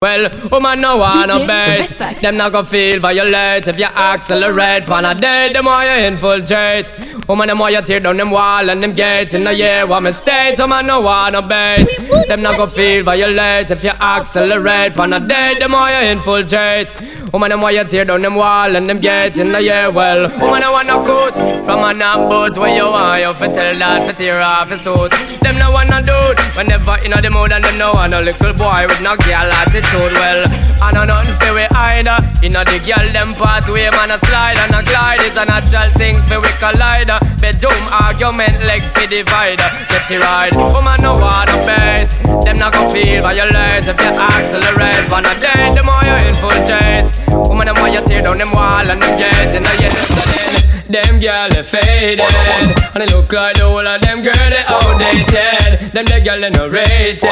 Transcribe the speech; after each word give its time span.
Well, 0.00 0.30
oh 0.32 0.48
woman 0.52 0.80
no 0.80 0.96
wanna 0.98 1.44
bait 1.44 1.88
Them 2.20 2.36
not 2.36 2.52
go 2.52 2.62
feel 2.62 3.00
violate 3.00 3.66
If 3.66 3.80
you 3.80 3.86
accelerate. 3.86 4.86
Pan 4.86 5.04
a 5.04 5.12
day, 5.12 5.52
them 5.52 5.64
why 5.64 5.86
you 5.98 6.06
infiltrate. 6.06 6.92
Oh 7.00 7.34
woman 7.34 7.48
them 7.48 7.58
why 7.58 7.70
you 7.70 7.82
tear 7.82 7.98
down 7.98 8.16
them 8.16 8.30
wall 8.30 8.70
and 8.70 8.80
them 8.80 8.92
gate 8.92 9.34
In 9.34 9.42
the 9.42 9.52
year. 9.52 9.88
What 9.88 10.04
me 10.04 10.12
state? 10.12 10.54
Oh 10.60 10.66
woman 10.66 10.86
no 10.86 11.00
wanna 11.00 11.42
bait 11.42 11.88
Them 12.28 12.42
not 12.42 12.58
go 12.58 12.66
feel 12.68 13.02
violate 13.02 13.72
If 13.72 13.82
you 13.82 13.90
accelerate. 13.90 14.94
Pan 14.94 15.14
a 15.14 15.18
day, 15.18 15.56
them 15.58 15.72
why 15.72 16.00
you 16.00 16.10
infiltrate. 16.12 16.94
Woman 17.32 17.50
them 17.50 17.60
why 17.60 17.72
you 17.72 17.82
tear 17.82 18.04
down 18.04 18.22
them 18.22 18.36
wall 18.36 18.76
and 18.76 18.88
them 18.88 19.00
gate 19.00 19.36
In 19.36 19.50
the 19.50 19.60
year. 19.60 19.90
Well 19.90 20.30
Woman 20.38 20.62
I 20.62 20.70
wanna 20.70 21.04
cut 21.04 21.34
From 21.64 21.82
a 21.82 21.92
knock 21.92 22.28
boat 22.28 22.56
Where 22.56 22.72
you 22.72 22.84
want 22.84 23.20
you 23.20 23.34
fi 23.34 23.52
tell 23.52 23.76
that 23.76 24.06
fi 24.06 24.12
tear 24.12 24.40
off 24.42 24.70
his 24.70 24.80
suit. 24.82 25.10
Them 25.42 25.58
no 25.58 25.72
wanna 25.72 26.00
do 26.02 26.14
it. 26.30 26.38
Whenever 26.56 26.98
in 27.04 27.10
the 27.10 27.30
mood 27.32 27.50
and 27.50 27.64
them 27.64 27.78
no 27.78 27.94
want 27.94 28.14
a 28.14 28.20
little 28.20 28.52
boy 28.52 28.86
with 28.86 29.02
no 29.02 29.16
girl 29.16 29.50
attitude 29.58 29.87
attitude 29.88 30.12
well. 30.12 30.44
I 30.80 30.92
know 30.92 31.04
nothing 31.04 31.34
for 31.36 31.54
we 31.54 31.64
either. 31.64 32.18
Know 32.48 32.64
the 32.64 32.78
girl 32.80 33.12
them 33.12 33.30
pathway 33.34 33.90
man 33.90 34.10
a 34.10 34.18
slide 34.20 34.56
and 34.56 34.74
a 34.74 34.82
glide. 34.82 35.20
It's 35.20 35.36
a 35.36 35.44
natural 35.44 35.90
thing 35.96 36.16
for 36.24 36.40
we 36.40 36.48
collide. 36.58 37.10
Bedroom 37.40 37.84
argument 37.92 38.64
leg 38.64 38.82
for 38.92 39.06
divider. 39.08 39.68
Get 39.88 40.08
you 40.10 40.20
right. 40.20 40.52
Woman 40.54 41.00
no 41.02 41.14
wanna 41.14 41.52
bet. 41.66 42.10
Them 42.44 42.58
not 42.58 42.72
gonna 42.72 42.92
feel 42.92 43.22
violate 43.22 43.88
if 43.88 44.00
you 44.00 44.12
accelerate. 44.16 45.12
On 45.12 45.24
a 45.24 45.34
day, 45.40 45.72
the 45.74 45.82
more 45.84 46.04
you 46.04 46.16
infiltrate. 46.28 47.08
Woman 47.48 47.66
them 47.66 47.76
why 47.76 47.88
you 47.88 48.04
tear 48.06 48.22
down 48.22 48.38
them 48.38 48.52
wall 48.52 48.88
and 48.90 49.02
them 49.02 49.18
gates 49.18 49.54
in 49.54 49.62
the 49.62 49.74
yesterday. 49.76 50.37
Them 50.88 51.20
girl 51.20 51.50
they 51.50 51.62
faded. 51.62 52.20
And 52.94 53.02
they 53.02 53.06
look 53.14 53.30
like 53.30 53.56
the 53.58 53.64
whole 53.64 53.86
of 53.86 54.00
them 54.00 54.22
girl 54.22 54.32
they 54.48 54.64
outdated. 54.64 55.92
Them 55.92 56.04
the 56.06 56.20
girl 56.24 56.40
they 56.40 56.48
no 56.50 56.66
rated. 56.66 57.28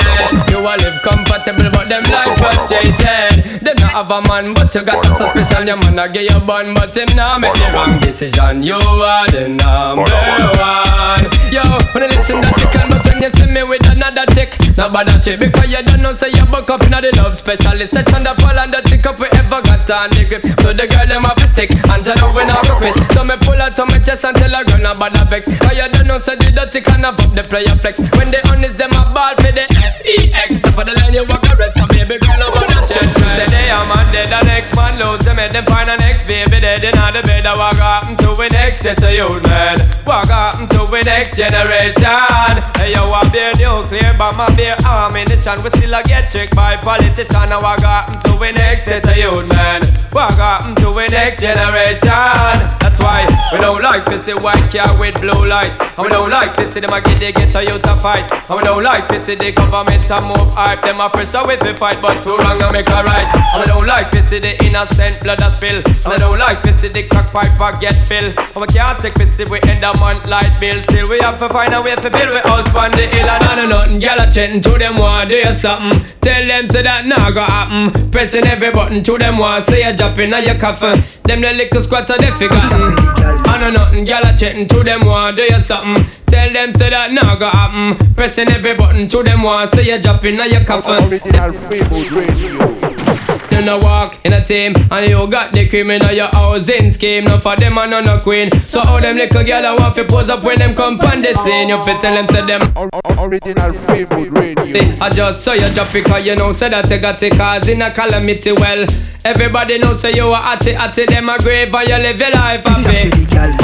You 0.53 0.59
all 0.61 0.77
live 0.77 1.01
comfortable 1.01 1.71
but 1.73 1.89
them 1.89 2.05
life 2.13 2.37
frustrated. 2.37 3.65
Them 3.65 3.77
not 3.81 3.93
have 3.97 4.11
a 4.11 4.21
man 4.29 4.53
but 4.53 4.75
you 4.75 4.85
got 4.85 5.01
so 5.17 5.29
special. 5.33 5.65
Your 5.65 5.77
man 5.77 5.99
a 5.99 6.09
get 6.09 6.31
your 6.31 6.41
bun 6.41 6.75
but 6.75 6.95
him 6.95 7.09
not 7.17 7.41
make 7.41 7.55
the 7.55 7.71
wrong 7.73 7.99
decision. 7.99 8.63
You 8.63 8.77
are 8.77 9.27
the 9.29 9.49
number 9.49 10.05
one. 10.05 11.25
Yo, 11.49 11.65
when 11.97 12.05
I 12.05 12.13
listen 12.13 12.43
to 12.43 12.49
the 12.53 12.69
can 12.69 12.93
but 12.93 13.01
when 13.09 13.25
you 13.25 13.31
see 13.33 13.49
me 13.55 13.63
with 13.63 13.87
another 13.89 14.27
chick 14.35 14.53
Not 14.77 14.93
bad 14.93 15.09
a 15.09 15.17
chick 15.23 15.39
because 15.41 15.71
you 15.73 15.81
don't 15.81 16.03
know 16.03 16.13
say 16.13 16.29
you 16.29 16.45
buck 16.45 16.69
up 16.69 16.83
in 16.83 16.91
the 16.91 17.09
love 17.23 17.39
specialist 17.39 17.95
Sex 17.95 18.13
on 18.13 18.27
the 18.27 18.35
fall 18.43 18.59
and 18.59 18.75
the 18.75 18.83
tick 18.83 19.07
up 19.07 19.17
we 19.17 19.31
ever 19.33 19.63
got 19.63 19.89
on 19.89 20.11
the 20.11 20.27
grip 20.27 20.43
So 20.61 20.75
the 20.75 20.85
girl 20.91 21.07
them 21.07 21.23
have 21.25 21.39
a 21.39 21.47
stick 21.49 21.71
and 21.71 22.03
tell 22.03 22.19
her 22.19 22.31
we 22.35 22.45
not 22.45 22.67
go 22.67 22.75
fit 22.83 22.99
So 23.15 23.23
me 23.25 23.39
pull 23.47 23.63
out 23.63 23.79
on 23.79 23.87
my 23.89 23.99
chest 24.03 24.27
tell 24.27 24.35
her 24.35 24.65
run 24.67 24.87
about 24.91 25.15
the 25.15 25.23
vex 25.31 25.47
Cause 25.63 25.79
you 25.79 25.87
don't 25.89 26.07
know 26.11 26.19
say 26.19 26.35
the 26.35 26.51
dirty 26.51 26.83
can 26.83 27.07
have 27.07 27.15
up 27.15 27.31
the 27.33 27.47
player 27.47 27.71
flex. 27.79 28.03
When 28.19 28.29
they 28.35 28.43
honest 28.51 28.77
them 28.77 28.93
a 28.93 29.07
ball 29.15 29.39
for 29.39 29.55
the 29.55 29.65
S-E-X 29.71 30.61
Top 30.67 30.83
of 30.83 30.85
the 30.91 30.95
line 30.99 31.15
you 31.15 31.25
walk 31.31 31.47
a 31.47 31.55
rest 31.55 31.79
so 31.79 31.87
baby 31.87 32.19
girl 32.19 32.43
over 32.51 32.67
the 32.67 32.79
stress 32.85 33.15
Say 33.39 33.47
they 33.47 33.71
are 33.71 33.87
man 33.87 34.11
dead 34.11 34.35
the 34.35 34.43
next 34.45 34.75
man 34.75 34.99
loads, 34.99 35.25
They 35.25 35.35
make 35.39 35.53
them 35.55 35.65
find 35.71 35.89
a 35.89 35.97
next 36.03 36.27
baby 36.27 36.59
dead. 36.59 36.83
In 36.83 36.99
the 36.99 37.23
bed 37.23 37.47
What 37.47 37.79
happen 37.79 38.19
to 38.19 38.35
we 38.37 38.51
next 38.51 38.83
set 38.83 39.01
a 39.07 39.15
youth 39.15 39.43
man 39.47 39.79
What 40.03 40.27
happen 40.29 40.67
to 40.67 40.81
we 40.91 41.01
next 41.07 41.39
generation. 41.39 42.53
Hey 42.77 42.93
yo 42.93 43.07
I 43.07 43.23
be 43.31 43.43
nuclear 43.63 44.13
but 44.19 44.35
my 44.35 44.51
be 44.59 44.67
ammunition. 44.67 45.63
We 45.63 45.71
still 45.77 45.95
a 45.95 46.03
get 46.03 46.31
tricked 46.31 46.57
by 46.57 46.77
politician. 46.77 47.49
Now 47.49 47.63
what 47.63 47.81
happen 47.81 48.19
to 48.27 48.33
we 48.41 48.53
next 48.53 48.85
set 48.85 49.07
a 49.07 49.15
youth 49.15 49.47
man 49.49 49.83
What 50.11 50.35
happen 50.35 50.75
to 50.83 50.91
we 50.93 51.07
next 51.09 51.41
generation. 51.41 52.57
That's 52.83 52.99
why 53.01 53.36
we 53.53 53.59
don't 53.59 53.83
like 53.83 54.05
to 54.07 54.19
see 54.19 54.35
white 54.35 54.71
car 54.71 54.89
with 55.01 55.21
blue 55.21 55.49
light. 55.49 55.86
And 55.97 56.05
we 56.05 56.11
don't 56.11 56.29
like 56.29 56.53
to 56.57 56.69
see 56.69 56.81
them 56.81 56.93
a 56.93 57.01
get 57.01 57.21
they 57.21 57.33
get 57.33 57.55
a 57.57 57.65
youth 57.65 57.81
to 57.81 57.97
fight. 58.05 58.29
And 58.29 58.61
we 58.61 58.63
don't 58.69 58.85
like 58.85 59.09
to 59.09 59.25
see 59.25 59.35
the 59.35 59.51
government 59.53 60.05
a 60.13 60.21
move 60.21 60.53
hype. 60.53 60.83
Them 60.83 61.01
a 61.01 61.09
pressure 61.09 61.41
with 61.47 61.63
we 61.63 61.73
fight, 61.73 62.03
but 62.03 62.21
too 62.23 62.37
wrong 62.37 62.61
and 62.61 62.73
make 62.73 62.89
a 62.93 63.01
right. 63.01 63.25
And 63.57 63.65
we 63.65 63.67
don't 63.73 63.87
like 63.89 64.11
to 64.13 64.21
see 64.29 64.39
the 64.39 64.61
innocent 64.61 65.25
blood 65.25 65.41
a 65.41 65.49
spill. 65.49 65.81
And 65.81 66.13
we 66.13 66.19
don't 66.21 66.39
like 66.39 66.61
to 66.69 66.77
see 66.77 66.93
the 66.93 67.09
crack 67.09 67.33
pipe 67.33 67.49
a 67.57 67.81
get 67.81 67.97
fill. 67.97 68.29
And 68.29 68.61
we 68.61 68.67
can't 68.69 69.01
take 69.01 69.15
to 69.15 69.25
see 69.25 69.49
we 69.49 69.57
end 69.65 69.81
a 69.81 69.97
month 69.97 70.29
light 70.29 70.53
bill. 70.61 70.77
Still 70.85 71.09
we 71.09 71.19
have 71.25 71.39
to 71.41 71.49
find 71.49 71.73
a 71.73 71.81
way 71.81 71.97
to 71.97 72.11
build 72.13 72.29
we 72.29 72.45
house 72.45 72.69
on 72.77 72.93
the 72.93 73.09
hill. 73.09 73.25
And 73.25 73.41
I 73.41 73.55
don't 73.57 73.71
know 73.71 73.87
nothing, 73.87 74.01
gyal 74.01 74.21
a 74.21 74.31
chatting 74.31 74.61
to 74.61 74.71
them 74.79 74.99
want 74.99 75.31
do 75.31 75.43
something. 75.55 75.97
Tell 76.21 76.47
them 76.47 76.69
say 76.69 76.83
that 76.83 77.07
nah 77.07 77.31
go 77.31 77.41
happen. 77.41 78.11
Pressing 78.11 78.47
every 78.47 78.71
button 78.71 79.03
to 79.05 79.19
them 79.19 79.39
want 79.39 79.65
say 79.65 79.89
you 79.89 79.97
dropping 79.97 80.33
on 80.35 80.45
your 80.45 80.59
coffin. 80.59 80.95
Them 81.25 81.41
the 81.41 81.53
little 81.53 81.83
squats 81.83 82.11
are 82.11 82.19
they 82.19 82.31
forgotten. 82.33 82.95
I 83.49 83.59
know 83.61 83.71
nothing, 83.71 84.05
gyal 84.05 84.35
a 84.35 84.37
chatting 84.37 84.69
to 84.69 84.83
them 84.83 85.07
want 85.07 85.37
do 85.37 85.43
you 85.43 85.61
something. 85.95 86.27
Tell 86.27 86.53
them 86.53 86.73
say 86.75 86.91
that 86.91 87.13
nah 87.13 87.37
go 87.37 87.49
happen. 87.49 88.15
Pressing 88.15 88.49
every 88.49 88.75
button 88.77 89.09
to 89.09 89.23
them 89.23 89.43
want 89.43 89.71
say 89.71 89.87
you're 89.87 90.01
dropping 90.01 90.41
on 90.41 90.51
your 90.51 90.65
coffin. 90.65 90.95
Original 91.11 91.51
Fwi-Mood 91.53 92.13
Radio. 92.13 92.76
You 93.57 93.65
no 93.65 93.79
walk 93.79 94.19
in 94.25 94.33
a 94.33 94.45
team 94.45 94.75
and 94.91 95.09
you 95.11 95.31
got 95.31 95.53
the 95.53 95.69
cream 95.69 95.91
in 95.91 96.03
your 96.15 96.29
housing 96.35 96.91
scheme. 96.91 97.25
No 97.25 97.39
for 97.41 97.57
them 97.57 97.79
and 97.79 97.91
no 97.91 98.01
no 98.01 98.19
queen. 98.19 98.51
So 98.53 98.81
all 98.87 99.01
them 99.01 99.17
little 99.17 99.43
gyal 99.43 99.65
a 99.65 99.75
want 99.81 99.95
fi 99.97 100.05
pose 100.05 100.29
up 100.29 100.45
when 100.45 100.57
them 100.59 100.75
come 100.75 101.01
on 101.01 101.21
the 101.21 101.35
scene. 101.35 101.69
You 101.69 101.83
fit 101.83 102.01
tell 102.01 102.15
them 102.15 102.27
to 102.29 102.43
them. 102.43 102.61
Or- 102.77 102.89
or- 102.93 103.03
Original 103.27 103.73
Fwi-Mood 103.73 104.31
Radio. 104.39 104.93
I 105.01 105.09
just 105.11 105.43
saw 105.43 105.53
you 105.55 105.69
drop 105.75 105.95
it 105.95 106.05
cause 106.05 106.27
you 106.27 106.37
know 106.37 106.53
say 106.53 106.69
that 106.69 106.89
you 106.91 106.99
got 107.01 107.21
it 107.23 107.33
cause 107.33 107.69
in 107.69 107.81
a 107.83 107.91
calamity 107.91 108.53
well 108.53 108.87
Everybody 109.25 109.79
know 109.79 109.95
say 109.95 110.13
you 110.13 110.31
a 110.31 110.37
atty 110.39 110.75
atty 110.75 111.07
them 111.07 111.29
a 111.31 111.39
grave 111.39 111.75
and 111.75 111.89
you 111.89 111.97
live 111.97 112.21
your 112.21 112.31
life 112.31 112.63
happy 112.65 113.11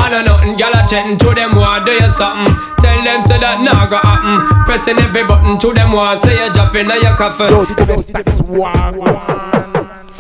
I 0.01 0.09
know 0.11 0.23
nothing 0.25 0.57
gyal 0.57 0.75
I 0.75 0.87
chatting 0.87 1.19
to 1.19 1.35
them 1.35 1.55
want 1.55 1.85
do 1.87 1.93
you 1.93 2.11
something 2.11 2.49
Tell 2.81 3.05
them 3.05 3.25
say 3.25 3.39
that 3.39 3.61
nah 3.61 3.87
go 3.87 3.99
happen 3.99 4.65
Pressing 4.65 4.99
every 4.99 5.25
button 5.27 5.59
to 5.59 5.73
them 5.75 5.93
want 5.93 6.21
say 6.21 6.45
you 6.45 6.53
dropping 6.53 6.91
on 6.91 7.01
your 7.03 7.15
coffin 7.15 7.49
Dirty 7.49 7.75
the 7.75 7.87
best, 7.87 8.13
best 8.13 8.43
one, 8.43 8.97
one. 8.97 9.52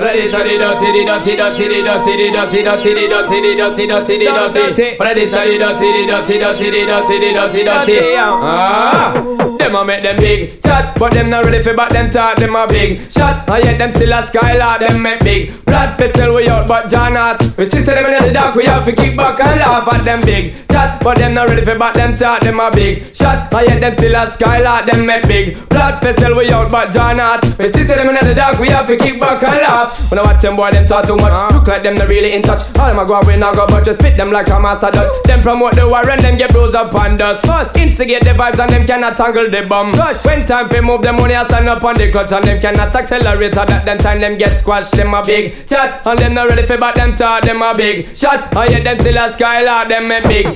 Ready 0.02 0.22
to 0.22 0.30
dirty, 0.32 0.58
dirty, 0.58 1.04
dirty, 1.04 1.36
dirty, 1.36 1.82
dirty, 1.82 2.16
dirty, 2.32 2.62
dirty, 2.62 2.94
the 2.94 3.54
dirty, 3.54 3.86
dirty, 3.86 4.18
the 4.18 4.24
dirty. 4.52 4.96
Ready 4.98 5.26
to 5.26 5.30
dirty, 5.30 6.06
dirty, 6.06 6.38
dirty, 6.38 6.84
dirty, 6.86 7.18
the 7.20 7.32
dirty, 7.32 7.62
dirty. 7.62 8.16
Ah, 8.18 9.14
them 9.58 9.76
a 9.76 9.84
make 9.84 10.02
them 10.02 10.16
big 10.16 10.60
chat, 10.60 10.98
but 10.98 11.12
them 11.14 11.30
not 11.30 11.44
ready 11.44 11.62
for 11.62 11.74
back 11.76 11.90
them 11.90 12.10
talk. 12.10 12.36
Them 12.36 12.56
a 12.56 12.66
big 12.66 13.00
shot, 13.04 13.48
and 13.48 13.64
yet 13.64 13.78
them 13.78 13.92
still 13.92 14.12
a 14.12 14.26
skylark. 14.26 14.80
Them 14.80 15.02
make 15.02 15.20
big 15.20 15.64
blood 15.64 15.96
tell 15.96 16.34
we 16.34 16.48
out, 16.48 16.66
but 16.66 16.90
John 16.90 17.14
not. 17.14 17.40
We 17.56 17.66
see 17.66 17.84
say 17.84 17.94
them 17.94 18.06
in 18.06 18.26
the 18.26 18.32
dark, 18.32 18.56
we 18.56 18.64
have 18.64 18.84
to 18.84 18.92
kick 18.92 19.16
back 19.16 19.38
and 19.38 19.60
laugh 19.60 19.86
at 19.86 20.04
them 20.04 20.20
big 20.24 20.56
chat, 20.68 21.00
but 21.02 21.16
them 21.18 21.34
not 21.34 21.48
ready 21.48 21.62
for 21.64 21.78
back 21.78 21.94
them 21.94 22.16
talk. 22.16 22.40
Them 22.40 22.58
a 22.58 22.70
big 22.72 23.06
shot, 23.06 23.52
and 23.54 23.68
yet 23.68 23.80
them 23.80 23.94
still 23.94 24.16
a 24.16 24.30
skylark. 24.32 24.90
Them 24.90 25.06
make 25.06 25.28
big 25.28 25.68
blood 25.68 26.02
tell 26.02 26.36
we 26.36 26.50
out, 26.50 26.70
but 26.70 26.90
John 26.90 27.18
not. 27.18 27.44
We 27.58 27.70
see 27.70 27.86
say 27.86 27.96
them 27.96 28.08
in 28.08 28.18
the 28.18 28.34
dark, 28.34 28.58
we 28.58 28.68
have 28.68 28.86
to 28.88 28.96
kick 28.96 29.20
back 29.20 29.42
and 29.46 29.62
laugh. 29.62 29.91
When 30.10 30.18
I 30.18 30.22
watch 30.22 30.42
them 30.42 30.56
boy, 30.56 30.70
them 30.70 30.86
talk 30.86 31.06
too 31.06 31.16
much. 31.16 31.32
Ah. 31.32 31.48
Look 31.52 31.66
like 31.68 31.82
them 31.82 31.94
not 31.94 32.08
really 32.08 32.32
in 32.32 32.42
touch. 32.42 32.66
All 32.78 32.88
them 32.88 32.98
a 32.98 33.04
go 33.06 33.20
away 33.20 33.38
now 33.38 33.52
go, 33.52 33.66
but 33.66 33.84
just 33.84 34.00
spit 34.00 34.16
them 34.16 34.30
like 34.30 34.48
a 34.48 34.58
master 34.60 34.90
Dutch. 34.90 35.10
Them 35.24 35.40
promote 35.40 35.74
the 35.74 35.86
war 35.88 36.08
and 36.08 36.20
them 36.20 36.36
get 36.36 36.50
bruised 36.50 36.74
up 36.74 36.94
on 36.94 37.16
dust. 37.16 37.46
First, 37.46 37.76
instigate 37.76 38.24
the 38.24 38.34
vibes 38.34 38.58
and 38.58 38.70
them 38.70 38.86
cannot 38.86 39.16
tangle 39.16 39.48
the 39.48 39.66
bum. 39.68 39.92
But 39.92 40.16
when 40.24 40.44
time 40.46 40.68
to 40.68 40.82
move 40.82 41.02
them 41.02 41.16
money, 41.16 41.34
I 41.34 41.46
stand 41.46 41.68
up 41.68 41.84
on 41.84 41.94
the 41.94 42.10
clutch 42.10 42.32
and 42.32 42.44
them 42.44 42.60
cannot 42.60 42.94
accelerate. 42.94 43.56
At 43.56 43.68
that 43.68 43.84
them 43.84 43.98
time 43.98 44.20
them 44.20 44.38
get 44.38 44.52
squashed. 44.58 44.92
Them 44.92 45.14
a 45.14 45.22
big 45.22 45.56
chat 45.66 46.06
and 46.06 46.18
them 46.18 46.34
not 46.34 46.48
ready 46.48 46.66
for 46.66 46.78
back 46.78 46.94
them 46.94 47.14
talk. 47.14 47.42
Them 47.44 47.62
a 47.62 47.72
big 47.74 48.08
shot. 48.16 48.54
I 48.56 48.68
hear 48.68 48.82
them 48.82 48.98
still 48.98 49.16
a 49.16 49.32
skylark. 49.32 49.88
Them 49.88 50.10
a 50.10 50.20
big 50.28 50.46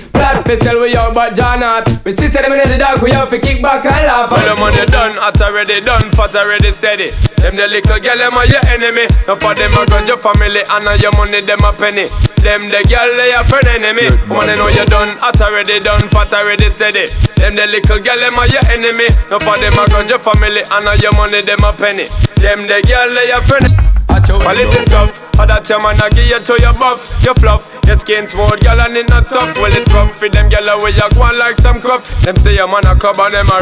fi 0.46 0.56
tell 0.56 0.80
we 0.80 0.96
out, 0.96 1.14
but 1.14 1.34
John 1.34 1.60
not. 1.60 1.88
We 2.04 2.12
see 2.12 2.28
them 2.28 2.52
in 2.52 2.68
the 2.68 2.78
dark, 2.78 3.02
we 3.02 3.10
have 3.10 3.28
to 3.30 3.38
kick 3.38 3.62
back 3.62 3.84
and 3.84 4.06
laugh. 4.06 4.30
All 4.32 4.38
the 4.38 4.54
money 4.60 4.86
done, 4.86 5.16
hot 5.16 5.40
already 5.40 5.80
done, 5.80 6.10
fat 6.12 6.34
already 6.36 6.72
steady. 6.72 7.10
Them 7.42 7.56
the 7.56 7.66
little 7.66 7.98
girl, 7.98 8.16
them 8.16 8.34
are 8.34 8.46
your 8.46 8.64
enemy. 8.66 9.06
Now 9.24 9.36
for 9.40 9.54
them 9.56 9.72
a 9.74 9.86
grudge 9.88 10.08
your 10.08 10.20
family, 10.20 10.60
and 10.60 10.86
on 10.86 10.98
your 11.00 11.12
money 11.16 11.40
them 11.40 11.64
a 11.64 11.72
penny. 11.72 12.06
Them 12.44 12.68
the 12.68 12.84
girl, 12.84 13.10
they 13.16 13.32
a 13.32 13.42
friend 13.42 13.66
enemy. 13.66 14.12
Wanna 14.28 14.54
know 14.54 14.68
you 14.68 14.84
done, 14.86 15.18
hot 15.18 15.40
already 15.40 15.80
done, 15.80 16.08
fat 16.12 16.32
already 16.32 16.70
steady. 16.70 17.08
Them 17.40 17.56
the 17.56 17.66
little 17.66 17.98
girl, 17.98 18.18
them 18.18 18.38
are 18.38 18.48
your 18.48 18.64
enemy. 18.70 19.08
Now 19.30 19.40
for 19.40 19.56
them 19.56 19.74
a 19.74 19.84
grudge 19.88 20.10
your 20.10 20.20
family, 20.20 20.62
and 20.62 20.86
on 20.86 20.98
your 21.00 21.12
money 21.16 21.42
them 21.42 21.64
a 21.64 21.72
penny. 21.72 22.06
Them 22.38 22.68
the 22.68 22.82
girl, 22.84 23.08
they 23.14 23.30
a 23.32 23.40
friend. 23.42 23.95
Quality 24.06 24.82
stuff, 24.86 25.20
all 25.38 25.46
that 25.46 25.68
your 25.68 25.78
man 25.82 25.98
a 26.00 26.08
give 26.10 26.26
you 26.26 26.40
to 26.40 26.54
your 26.62 26.72
buff, 26.78 27.14
your 27.22 27.34
fluff, 27.34 27.68
your 27.86 27.98
skin 27.98 28.26
smooth, 28.26 28.58
girl 28.62 28.80
and 28.80 28.96
it 28.96 29.08
not 29.08 29.28
tough. 29.28 29.54
Well 29.58 29.70
it 29.70 29.86
rough 29.92 30.14
for 30.18 30.28
them 30.28 30.48
girl 30.48 30.66
away 30.66 30.94
you 30.94 31.08
go 31.14 31.22
on 31.22 31.38
like 31.38 31.58
some 31.58 31.80
cuff. 31.82 32.06
Them 32.22 32.36
say 32.36 32.54
your 32.54 32.66
man 32.66 32.86
a 32.86 32.94
club 32.96 33.18
and 33.18 33.34
them 33.34 33.50
a 33.50 33.58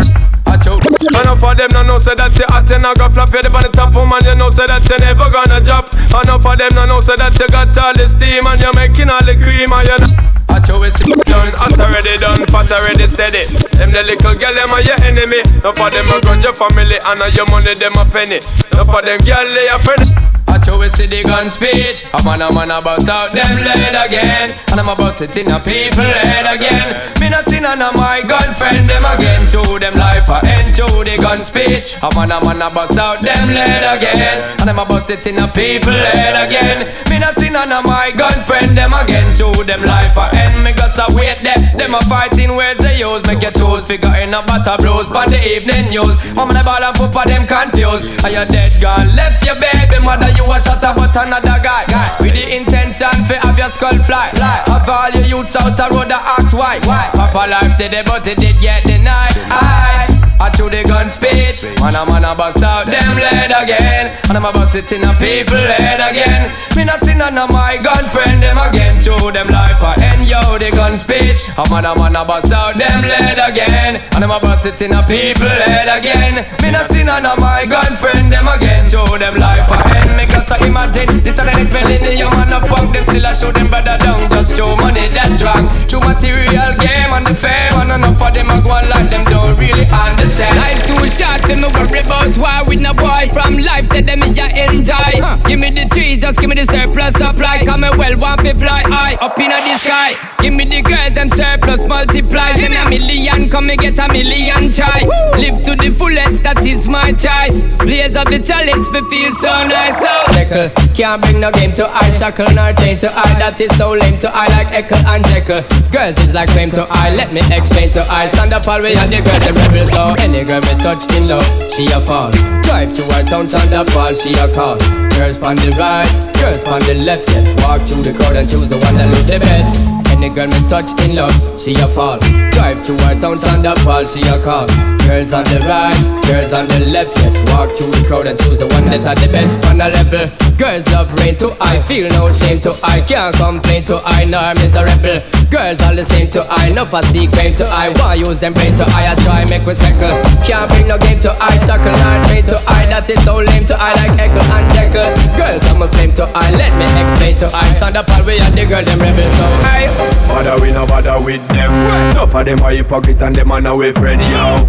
Acho. 0.52 0.79
Enough 1.20 1.43
of 1.43 1.56
them 1.56 1.70
no 1.73 1.82
know 1.82 1.99
say 1.99 2.14
that 2.14 2.37
you 2.37 2.44
hot 2.49 2.70
and 2.70 2.87
I 2.87 2.94
go 2.94 3.08
flop 3.08 3.32
you 3.32 3.41
on 3.41 3.62
the 3.64 3.70
top 3.73 3.94
woman 3.96 4.20
you 4.25 4.35
know 4.37 4.50
say 4.50 4.67
that 4.69 4.85
you 4.88 4.96
never 5.00 5.29
gonna 5.32 5.61
drop. 5.61 5.93
Enough 6.12 6.47
of 6.47 6.58
them 6.58 6.73
no 6.76 6.85
know 6.87 7.00
say 7.00 7.17
that 7.17 7.35
you 7.40 7.49
got 7.49 7.76
all 7.76 7.93
the 7.97 8.08
steam 8.08 8.47
and 8.47 8.61
you're 8.61 8.76
making 8.76 9.11
all 9.11 9.25
the 9.25 9.35
cream 9.35 9.73
and 9.73 10.44
know. 10.58 10.80
Acho 10.80 10.86
it's 10.86 10.98
done, 11.24 11.52
hot 11.52 11.78
already 11.78 12.16
done, 12.18 12.46
fat 12.46 12.70
already 12.70 13.08
steady. 13.08 13.44
Them 13.76 13.90
the 13.92 14.02
little 14.02 14.34
girl 14.34 14.54
them 14.54 14.70
are 14.70 14.82
your 14.82 15.00
enemy. 15.02 15.40
Enough 15.58 15.80
of 15.80 15.92
them 15.92 16.06
a 16.08 16.20
grudge 16.20 16.44
your 16.44 16.54
family 16.54 16.98
and 17.04 17.20
on 17.20 17.32
your 17.32 17.46
money 17.46 17.74
them 17.74 17.94
a 17.94 18.04
penny. 18.04 18.40
Enough 18.72 18.94
of 18.94 19.04
them 19.04 19.18
girl 19.18 19.48
they 19.50 19.68
a 19.68 19.78
friend. 19.78 20.44
Show 20.75 20.82
it 20.82 20.93
see 20.93 21.06
the 21.06 21.23
gun 21.23 21.50
speech. 21.50 22.03
I'm 22.12 22.26
on 22.26 22.43
a 22.43 22.50
man 22.50 22.73
about 22.75 23.06
out 23.06 23.31
them 23.31 23.62
lead 23.62 23.94
again. 23.94 24.59
And 24.73 24.81
I'm 24.81 24.88
about 24.88 25.15
to 25.19 25.31
in 25.38 25.47
a 25.47 25.62
people 25.62 26.03
head 26.03 26.50
again. 26.50 26.99
Me 27.21 27.31
not 27.31 27.47
see 27.47 27.61
none 27.61 27.81
of 27.81 27.94
my 27.94 28.23
gun 28.26 28.43
friend 28.59 28.91
them 28.91 29.06
again. 29.06 29.47
To 29.55 29.79
them 29.79 29.94
life 29.94 30.26
I 30.26 30.43
end 30.43 30.75
to 30.75 30.82
the 31.06 31.15
gun 31.23 31.44
speech. 31.47 31.94
A 32.03 32.11
man 32.19 32.35
a 32.35 32.43
man 32.43 32.59
a 32.59 32.75
bust 32.75 32.99
out 32.99 33.23
them 33.23 33.55
lead 33.55 33.87
again, 33.87 34.43
and 34.59 34.67
them 34.67 34.82
a 34.82 34.85
bust 34.85 35.11
it 35.11 35.25
in 35.29 35.38
a 35.38 35.47
people 35.47 35.94
head 35.94 36.35
again. 36.43 36.91
Me 37.06 37.23
not 37.23 37.38
see 37.38 37.50
none 37.50 37.71
of 37.71 37.87
my 37.87 38.11
gun 38.11 38.35
friend 38.43 38.75
them 38.75 38.94
again. 38.99 39.31
To 39.38 39.55
them 39.62 39.87
life 39.87 40.19
I 40.19 40.35
end. 40.35 40.65
Me 40.65 40.73
got 40.75 40.91
to 40.99 41.06
wait 41.15 41.38
there. 41.47 41.62
Them 41.79 41.94
a 41.94 42.03
fighting 42.11 42.59
words 42.59 42.82
they 42.82 42.99
use. 42.99 43.23
Make 43.31 43.47
your 43.47 43.55
toes 43.55 43.87
figure 43.87 44.11
in 44.19 44.35
a 44.35 44.43
butter 44.43 44.75
blues. 44.82 45.06
But 45.06 45.31
the 45.31 45.38
evening 45.38 45.94
news. 45.94 46.19
Mama 46.35 46.50
the 46.53 46.67
ball 46.67 46.82
and 46.82 46.99
papa 46.99 47.23
them 47.31 47.47
confused. 47.47 48.11
And 48.26 48.35
your 48.35 48.47
dead 48.50 48.75
gone 48.82 49.15
left 49.15 49.47
your 49.47 49.55
baby 49.62 50.03
mother. 50.03 50.35
You 50.35 50.50
a 50.50 50.63
shot 50.64 50.81
about 50.81 51.14
another 51.16 51.61
guy. 51.61 51.84
With 52.20 52.32
the 52.32 52.56
intention 52.56 53.12
for 53.28 53.37
have 53.44 53.58
your 53.58 53.70
skull 53.70 53.94
fly. 54.08 54.31
fly. 54.32 54.64
Have 54.66 54.88
all 54.88 55.11
your 55.12 55.44
youths 55.44 55.56
out 55.56 55.76
the 55.76 55.87
road 55.93 56.08
to 56.08 56.16
ask 56.16 56.56
why. 56.56 56.81
why. 56.88 57.11
Papa 57.12 57.44
life 57.50 57.76
did 57.76 57.93
it, 57.93 58.06
but 58.06 58.26
it 58.26 58.38
did 58.38 58.61
get 58.61 58.84
denied. 58.84 59.37
I 59.52 60.13
I 60.40 60.50
to 60.58 60.66
the 60.66 60.82
gun 60.82 61.10
speech. 61.14 61.62
Man, 61.78 61.94
a 61.94 62.02
man 62.10 62.26
a 62.26 62.34
bust 62.34 62.62
out 62.62 62.90
them 62.90 63.14
lead 63.14 63.54
again. 63.54 64.10
And 64.26 64.34
I'm 64.34 64.44
a 64.44 64.50
bust 64.50 64.75
it 64.75 64.90
in 64.90 65.06
a 65.06 65.14
people 65.14 65.62
head 65.62 66.02
again. 66.02 66.50
Me 66.75 66.82
not 66.82 67.04
see 67.06 67.14
none 67.14 67.38
of 67.38 67.50
my 67.54 67.78
gun 67.78 68.02
friend 68.10 68.42
them 68.42 68.58
again. 68.58 68.98
To 69.06 69.14
them 69.31 69.46
life 69.46 69.78
I 69.78 69.94
end 70.02 70.26
yo 70.26 70.42
the 70.58 70.75
gun 70.75 70.98
speech. 70.98 71.46
A 71.54 71.62
man 71.70 71.86
a 71.86 71.94
man 71.94 72.19
a 72.19 72.26
bust 72.26 72.50
out 72.50 72.75
them 72.75 73.00
lead 73.06 73.38
again. 73.38 74.02
And 74.10 74.25
I'm 74.26 74.34
a 74.34 74.40
bust 74.42 74.66
it 74.66 74.82
in 74.82 74.90
a 74.90 75.06
people 75.06 75.46
head 75.46 75.86
again. 75.86 76.42
Me 76.66 76.75
not 76.75 76.90
see 76.90 77.06
none 77.06 77.25
of 77.25 77.38
my 77.38 77.62
gun 77.64 77.94
friend 77.94 78.26
them 78.26 78.50
again. 78.50 78.90
To 78.90 79.06
them 79.14 79.38
life 79.38 79.70
I 79.70 80.02
end. 80.02 80.19
Me 80.19 80.26
cause 80.26 80.50
I 80.50 80.58
imagine 80.66 81.22
this 81.22 81.38
and 81.38 81.46
the 81.46 81.54
next 81.54 81.70
millennium 81.70 82.34
man 82.34 82.50
a 82.50 82.58
punk 82.58 82.90
them 82.90 83.06
still 83.06 83.26
I 83.26 83.38
show 83.38 83.52
them 83.54 83.70
brother 83.70 84.02
down. 84.02 84.26
Just 84.34 84.58
show 84.58 84.75
money 84.75 85.06
that's 85.14 85.46
wrong. 85.46 85.70
True 85.87 86.02
material 86.02 86.75
game 86.82 87.14
and 87.14 87.22
the 87.22 87.34
fame 87.38 87.78
and 87.78 88.02
enough 88.02 88.19
of 88.19 88.34
them 88.34 88.50
a 88.50 88.58
go 88.58 88.75
on 88.75 88.90
like 88.90 89.08
them 89.14 89.22
don't 89.30 89.54
really 89.54 89.87
understand 89.87 90.24
understand. 90.25 90.56
Life 90.56 90.81
too 90.87 91.05
short, 91.09 91.41
to 91.49 91.55
me 91.56 91.69
worry 91.69 92.00
about 92.00 92.37
war 92.38 92.69
with 92.69 92.81
no 92.81 92.94
boy. 92.94 93.29
From 93.32 93.59
life 93.59 93.88
to 93.91 94.03
them, 94.03 94.21
me 94.21 94.32
ya 94.32 94.47
enjoy. 94.49 95.21
Huh. 95.21 95.37
Give 95.47 95.61
me 95.61 95.71
the 95.71 95.85
trees, 95.88 96.19
just 96.19 96.41
give 96.41 96.49
me 96.49 96.56
the 96.56 96.67
surplus 96.67 97.15
supply. 97.15 97.65
Come 97.65 97.85
and 97.85 97.97
well, 97.97 98.17
want 98.17 98.41
to 98.43 98.55
fly 98.55 98.82
high 98.87 99.15
up 99.21 99.38
in 99.38 99.50
the 99.50 99.79
sky. 99.79 100.17
Give 100.41 100.53
me 100.53 100.65
the 100.65 100.82
girls, 100.82 101.15
them 101.15 101.29
surplus 101.29 101.87
multiply. 101.87 102.53
Give 102.55 102.71
me 102.71 102.76
a 102.76 102.88
million, 102.88 103.49
come 103.49 103.71
and 103.71 103.79
get 103.79 103.99
a 103.99 104.09
million 104.09 104.71
try. 104.71 105.05
Woo. 105.05 105.41
Live 105.41 105.62
to 105.62 105.76
the 105.76 105.91
fullest, 105.91 106.43
that 106.43 106.65
is 106.65 106.88
my 106.88 107.12
choice. 107.12 107.62
Blaze 107.79 108.17
up 108.17 108.29
the 108.29 108.38
chalice, 108.38 108.88
me 108.91 109.00
feel 109.09 109.32
so 109.35 109.53
nice. 109.67 110.00
So 110.00 110.12
Jekyll, 110.32 110.71
can't 110.94 111.21
bring 111.23 111.41
no 111.41 111.50
game 111.50 111.73
to 111.75 111.88
I, 111.88 112.11
shackle 112.11 112.50
nor 112.55 112.73
chain 112.73 112.99
to 112.99 113.09
I. 113.12 113.38
That 113.38 113.61
is 113.61 113.76
so 113.76 113.93
lame 113.93 114.19
to 114.21 114.31
I, 114.32 114.49
like 114.49 114.69
Heckle 114.69 115.05
and 115.06 115.25
Jeckle. 115.25 115.62
Girls 115.93 116.19
is 116.19 116.32
like 116.32 116.50
fame 116.50 116.71
to 116.73 116.87
I. 116.91 117.15
Let 117.15 117.32
me 117.32 117.41
explain 117.53 117.91
to 117.91 118.00
I. 118.09 118.29
Stand 118.29 118.53
up 118.53 118.67
all 118.67 118.81
way 118.81 118.94
and 118.94 119.12
the 119.12 119.21
girls, 119.21 119.44
them 119.44 119.55
rebels 119.55 119.93
so. 119.93 120.13
Any 120.19 120.44
girl 120.44 120.61
me 120.62 120.75
touch 120.82 121.11
in 121.12 121.28
love, 121.28 121.46
she 121.72 121.87
a 121.93 122.00
fall. 122.00 122.31
Drive 122.62 122.94
to 122.96 123.02
her 123.14 123.22
town, 123.28 123.46
stand 123.46 123.75
up 123.75 123.94
all 123.96 124.14
she 124.14 124.32
a 124.34 124.49
call. 124.55 124.76
Girls 125.14 125.38
on 125.38 125.56
the 125.56 125.75
right, 125.78 126.08
girls 126.34 126.64
on 126.64 126.81
the 126.87 126.94
left, 126.94 127.28
yes. 127.28 127.49
Walk 127.62 127.81
through 127.82 128.02
the 128.02 128.12
crowd 128.19 128.37
and 128.37 128.49
choose 128.49 128.70
the 128.70 128.78
one 128.78 128.94
that 128.96 129.11
looks 129.11 129.31
the 129.31 129.38
best. 129.38 129.81
Any 130.11 130.28
girl 130.28 130.46
me 130.46 130.61
touch 130.69 130.90
in 131.02 131.16
love, 131.16 131.34
she 131.61 131.75
a 131.75 131.88
fall. 131.88 132.19
Drive 132.52 132.84
to 132.87 132.93
her 133.05 133.19
town, 133.20 133.38
stand 133.38 133.66
up 133.66 133.78
all 133.87 134.05
she 134.05 134.20
a 134.26 134.43
call. 134.43 134.66
Girls 135.05 135.32
on 135.32 135.44
the 135.44 135.61
right, 135.69 136.25
girls 136.26 136.52
on 136.52 136.66
the 136.66 136.81
left, 136.87 137.16
yes. 137.19 137.37
Walk 137.50 137.76
through 137.76 137.90
the 137.90 138.05
crowd 138.06 138.26
and 138.26 138.38
choose 138.38 138.58
the 138.58 138.66
one 138.69 138.87
that 138.87 139.00
had 139.00 139.19
the 139.19 139.28
best 139.31 139.64
on 139.66 139.78
the 139.78 139.88
level. 139.88 140.53
Girls 140.56 140.88
love 140.90 141.12
rain 141.18 141.34
to 141.38 141.56
I, 141.60 141.80
feel 141.82 142.08
no 142.10 142.30
shame 142.30 142.60
to 142.60 142.70
I, 142.84 143.00
can't 143.00 143.34
complain 143.34 143.84
to 143.86 144.00
I, 144.04 144.24
nor 144.24 144.54
miserable. 144.54 145.18
Girls 145.50 145.82
all 145.82 145.94
the 145.94 146.04
same 146.04 146.30
to 146.30 146.46
I, 146.48 146.70
no 146.70 146.86
for 146.86 147.02
seek 147.10 147.30
fame 147.32 147.56
to 147.56 147.64
I. 147.66 147.90
Why 147.98 148.14
use 148.14 148.38
them 148.38 148.54
brain 148.54 148.76
to 148.76 148.84
I, 148.86 149.12
I 149.12 149.14
try 149.16 149.44
make 149.50 149.66
we 149.66 149.74
circle. 149.74 150.14
Can't 150.46 150.70
bring 150.70 150.86
no 150.86 150.96
game 150.96 151.18
to 151.20 151.32
I, 151.42 151.58
circle 151.58 151.90
nor 151.90 152.22
train 152.30 152.44
to 152.46 152.56
I. 152.70 152.86
That 152.86 153.10
is 153.10 153.18
so 153.24 153.38
lame 153.38 153.66
to 153.66 153.74
I, 153.74 153.94
like 153.98 154.14
Heckle 154.14 154.46
and 154.46 154.70
Jeckle. 154.70 155.10
Girls 155.36 155.64
I'm 155.66 155.82
a 155.82 155.88
flame 155.90 156.14
to 156.14 156.24
I, 156.30 156.50
let 156.54 156.70
me 156.78 156.86
explain 157.02 157.36
to 157.38 157.46
I. 157.50 157.72
Stand 157.74 157.96
up 157.96 158.08
all 158.10 158.24
way 158.24 158.38
and 158.38 158.56
the 158.56 158.64
girl 158.64 158.84
them 158.84 159.00
rebel 159.00 159.30
so 159.32 159.46
I. 159.66 159.90
Bother 160.30 160.62
we 160.62 160.70
no 160.70 160.86
bother 160.86 161.20
with 161.20 161.42
them. 161.48 162.14
No 162.14 162.28
for 162.28 162.44
them 162.44 162.60
are 162.60 162.70
hypocrite 162.70 163.20
and 163.22 163.34
them 163.34 163.50
are 163.50 163.60
no 163.60 163.76
way 163.76 163.90
friend 163.90 164.22
yo. 164.22 164.62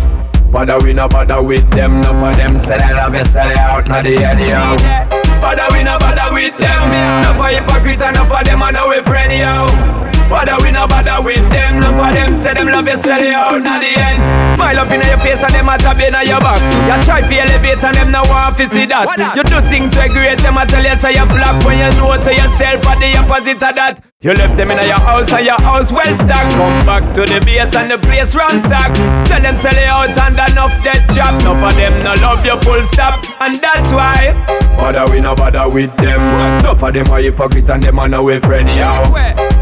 Bother 0.49 0.79
we 0.83 0.93
no 0.93 1.07
bother 1.07 1.43
with 1.43 1.69
them. 1.69 2.01
No 2.01 2.09
for 2.09 2.33
them 2.35 2.57
sell 2.57 2.81
it 2.81 2.95
love 2.95 3.13
you 3.13 3.25
sell 3.25 3.53
out, 3.59 3.87
not 3.87 4.03
the 4.03 4.17
yo. 4.17 5.25
Bother 5.45 5.68
we 5.77 5.83
no 5.83 5.95
bother 6.00 6.33
with 6.33 6.57
them. 6.57 6.89
No 7.21 7.38
for 7.38 7.50
hypocrite 7.50 8.01
and 8.01 8.15
no 8.15 8.25
for 8.25 8.44
them 8.44 8.63
are 8.63 8.71
no 8.71 8.89
way 8.89 9.01
friend 9.03 9.31
yo. 9.31 10.14
Bother 10.30 10.57
we 10.63 10.72
no 10.72 10.88
bother 10.88 11.22
with 11.22 11.45
them. 11.51 11.80
No 11.80 11.94
for 11.94 12.12
them. 12.12 12.33
Say 12.33 12.54
them 12.54 12.68
love 12.68 12.88
you 12.88 12.98
sell 12.98 13.22
you 13.22 13.36
out 13.36 13.62
Not 13.62 13.81
the 13.81 13.92
end. 13.94 14.19
Smile 14.56 14.80
up 14.80 14.92
in 14.92 15.01
your 15.06 15.19
face 15.19 15.44
and 15.44 15.54
them 15.54 15.69
a 15.69 15.77
tap 15.77 16.00
in 16.00 16.16
your 16.25 16.42
back. 16.42 16.62
You 16.88 16.98
try 17.06 17.22
to 17.22 17.36
elevate 17.36 17.83
and 17.83 17.95
them 17.95 18.10
no 18.12 18.24
want 18.25 18.56
to 18.57 18.66
see 18.69 18.86
that. 18.88 19.06
You 19.36 19.44
do 19.44 19.62
things 19.69 19.94
very 19.94 20.10
great 20.10 20.39
Them 20.39 20.57
a 20.57 20.66
tell 20.66 20.83
you 20.83 20.95
say 20.98 21.13
you 21.13 21.25
flop. 21.30 21.62
When 21.63 21.77
you 21.77 21.89
know 22.00 22.18
to 22.18 22.31
yourself 22.33 22.81
But 22.81 22.98
the 22.98 23.13
opposite 23.19 23.62
of 23.62 23.75
that. 23.77 24.01
You 24.22 24.33
left 24.33 24.57
them 24.57 24.72
in 24.72 24.81
your 24.88 24.98
house 25.00 25.31
and 25.31 25.45
your 25.45 25.62
house 25.62 25.92
well 25.92 26.13
stocked 26.18 26.57
Come 26.57 26.86
back 26.89 27.04
to 27.13 27.21
the 27.30 27.38
base 27.45 27.75
and 27.78 27.92
the 27.92 28.00
place 28.01 28.33
ransack 28.33 28.95
Sell 29.30 29.42
them 29.42 29.56
sell 29.56 29.78
you 29.78 29.86
out 29.86 30.18
and 30.18 30.33
enough 30.51 30.74
dead 30.81 31.06
chop 31.13 31.38
No 31.45 31.54
for 31.54 31.69
them 31.78 31.94
no 32.01 32.13
love 32.21 32.45
you 32.45 32.57
full 32.62 32.81
stop. 32.83 33.24
And 33.42 33.60
that's 33.62 33.92
why. 33.92 34.33
Bother 34.78 35.12
we 35.12 35.19
no 35.19 35.36
bother 35.36 35.69
with 35.69 35.95
them. 35.98 36.62
No 36.63 36.75
for 36.75 36.92
them 36.92 37.07
are 37.10 37.19
hypocrite 37.19 37.69
and 37.69 37.83
them 37.83 38.00
are 38.00 38.07
no 38.07 38.24
way 38.24 38.39
friend 38.39 38.69
yo. 38.69 39.04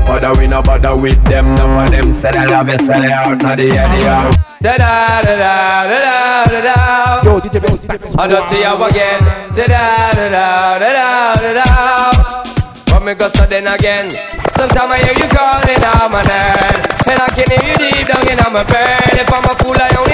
Bother 0.05 0.33
we 0.39 0.47
no 0.53 0.61
bother 0.61 0.95
with 0.95 1.21
them. 1.25 1.55
No 1.55 1.65
for 1.65 1.89
them 1.89 2.11
say 2.11 2.31
they 2.31 2.45
love 2.45 2.69
you, 2.69 2.77
sell 2.77 3.03
it 3.03 3.11
out, 3.11 3.41
not 3.41 3.57
the 3.57 3.65
head, 3.73 3.93
yo. 4.05 4.17
Da 4.61 4.77
da 4.77 5.21
da 5.25 5.33
da 5.41 5.53
da 5.89 6.43
da 6.45 6.59
da. 6.67 6.75
Yo, 7.25 7.39
DJ 7.41 7.57
Best, 7.61 7.81
DJ 7.81 7.99
Best. 7.99 8.19
I 8.19 8.27
don't 8.27 8.45
see 8.49 8.61
you 8.61 8.83
again. 8.85 9.21
Da 9.57 9.65
da 9.73 9.83
da 10.13 10.25
da 10.29 10.49
da 10.79 11.33
da 11.41 11.51
da. 11.57 11.67
But 12.85 13.01
me 13.05 13.13
go 13.15 13.27
so 13.33 13.45
then 13.49 13.67
again. 13.67 14.07
Sometimes 14.55 14.91
I 14.93 14.97
hear 15.01 15.17
you 15.17 15.29
calling 15.33 15.83
out 15.89 16.11
my 16.13 16.21
name, 16.21 16.85
and 17.09 17.19
I 17.25 17.27
can 17.33 17.47
hear 17.49 17.63
you 17.65 17.75
deep 17.81 18.05
down 18.05 18.25
in 18.29 18.37
my 18.53 18.63
brain. 18.63 19.17
If 19.17 19.33
I'm 19.33 19.45
a 19.49 19.53
fool, 19.57 19.73
I 19.73 19.89
only 19.97 20.12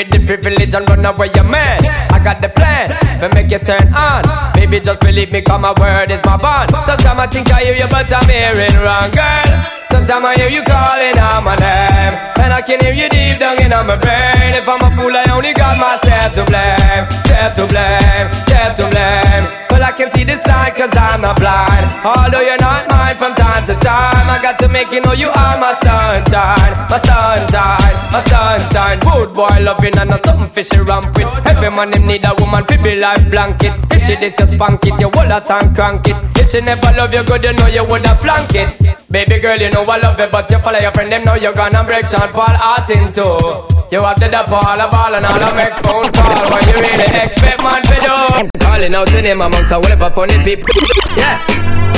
me 0.00 0.18
the 0.18 0.24
privilege 0.24 0.74
and 0.74 0.88
run 0.88 1.04
away, 1.04 1.30
your 1.34 1.44
man. 1.44 1.84
I 1.84 2.18
got 2.22 2.40
the 2.40 2.48
plan 2.48 2.88
to 3.20 3.28
make 3.34 3.50
you 3.50 3.58
turn 3.58 3.92
on. 3.92 4.22
Baby, 4.54 4.80
just 4.80 5.00
believe 5.00 5.32
me, 5.32 5.42
cause 5.42 5.60
my 5.60 5.72
word 5.78 6.10
is 6.10 6.20
my 6.24 6.36
bond. 6.36 6.70
Sometimes 6.70 7.18
I 7.18 7.26
think 7.26 7.52
I 7.52 7.60
hear 7.64 7.76
you, 7.76 7.88
but 7.90 8.08
I'm 8.12 8.28
hearing 8.28 8.76
wrong, 8.80 9.10
girl. 9.12 9.50
Sometimes 9.90 10.24
I 10.24 10.34
hear 10.36 10.48
you 10.48 10.62
calling 10.62 11.18
out 11.18 11.42
my 11.42 11.56
name 11.56 12.14
And 12.38 12.52
I 12.54 12.62
can 12.62 12.78
hear 12.80 12.94
you 12.94 13.08
deep 13.08 13.40
down 13.40 13.60
in 13.60 13.70
my 13.70 13.96
brain 13.96 14.54
If 14.54 14.68
I'm 14.68 14.80
a 14.80 14.90
fool 14.94 15.10
I 15.10 15.26
only 15.34 15.52
got 15.52 15.76
myself 15.78 16.34
to 16.34 16.44
blame 16.46 17.10
Self 17.26 17.56
to 17.58 17.66
blame, 17.66 18.32
self 18.46 18.76
to 18.78 18.86
blame 18.86 19.69
I 19.90 19.92
can 19.92 20.08
see 20.12 20.22
the 20.22 20.38
sign 20.46 20.70
cause 20.78 20.96
I'm 20.96 21.20
not 21.20 21.40
blind. 21.40 21.84
Although 22.06 22.46
you're 22.46 22.62
not 22.62 22.86
mine 22.88 23.16
from 23.18 23.34
time 23.34 23.66
to 23.66 23.74
time 23.82 24.30
I 24.30 24.38
got 24.40 24.56
to 24.60 24.68
make 24.68 24.92
you 24.92 25.00
know 25.00 25.12
you 25.12 25.26
are 25.26 25.58
my 25.58 25.74
sunshine 25.82 26.72
My 26.86 26.98
sunshine, 27.02 27.96
my 28.14 28.22
sunshine. 28.30 29.00
Food 29.00 29.34
boy 29.34 29.50
loving 29.58 29.98
and 29.98 30.10
not 30.10 30.24
something 30.24 30.48
fishy 30.48 30.78
ramp 30.78 31.16
with. 31.18 31.26
Every 31.44 31.70
man 31.70 31.92
him 31.92 32.06
need 32.06 32.24
a 32.24 32.32
woman 32.38 32.64
fi 32.66 32.76
be 32.80 32.94
like 33.02 33.28
blanket. 33.30 33.74
If 33.90 34.06
she 34.06 34.14
did 34.14 34.38
just 34.38 34.54
spank 34.54 34.86
it, 34.86 34.94
you 35.00 35.10
hold 35.10 35.26
it 35.26 35.50
and 35.50 35.74
crank 35.74 36.06
it. 36.06 36.16
If 36.38 36.52
she 36.52 36.60
never 36.60 36.92
love 36.96 37.12
you 37.12 37.24
good 37.24 37.42
you 37.42 37.52
know 37.52 37.66
you 37.66 37.82
woulda 37.82 38.14
flank 38.22 38.54
it. 38.54 38.70
Baby 39.10 39.40
girl, 39.40 39.58
you 39.60 39.70
know 39.70 39.82
I 39.82 39.98
love 39.98 40.20
it, 40.20 40.30
but 40.30 40.48
you 40.52 40.58
follow 40.60 40.78
your 40.78 40.92
friend, 40.94 41.10
them 41.10 41.24
know 41.24 41.34
you're 41.34 41.52
gonna 41.52 41.82
break 41.82 42.06
Sean 42.06 42.30
Paul 42.30 42.54
heart 42.54 42.88
in 42.90 43.12
two. 43.12 43.79
You 43.90 44.04
have 44.04 44.14
to 44.22 44.30
the 44.30 44.46
ball, 44.46 44.78
a 44.78 44.86
ball, 44.86 45.14
and 45.18 45.26
all 45.26 45.34
I 45.34 45.50
make 45.50 45.74
phone 45.82 46.06
call. 46.14 46.38
What 46.46 46.62
you 46.70 46.78
really 46.78 47.10
expect, 47.10 47.58
man, 47.58 47.82
to 47.82 47.96
do? 47.98 48.14
Calling 48.62 48.94
out 48.94 49.08
to 49.08 49.18
them 49.18 49.40
amongst 49.42 49.72
a 49.72 49.82
whole 49.82 50.10
funny 50.14 50.38
people. 50.46 50.70
Yeah. 51.18 51.42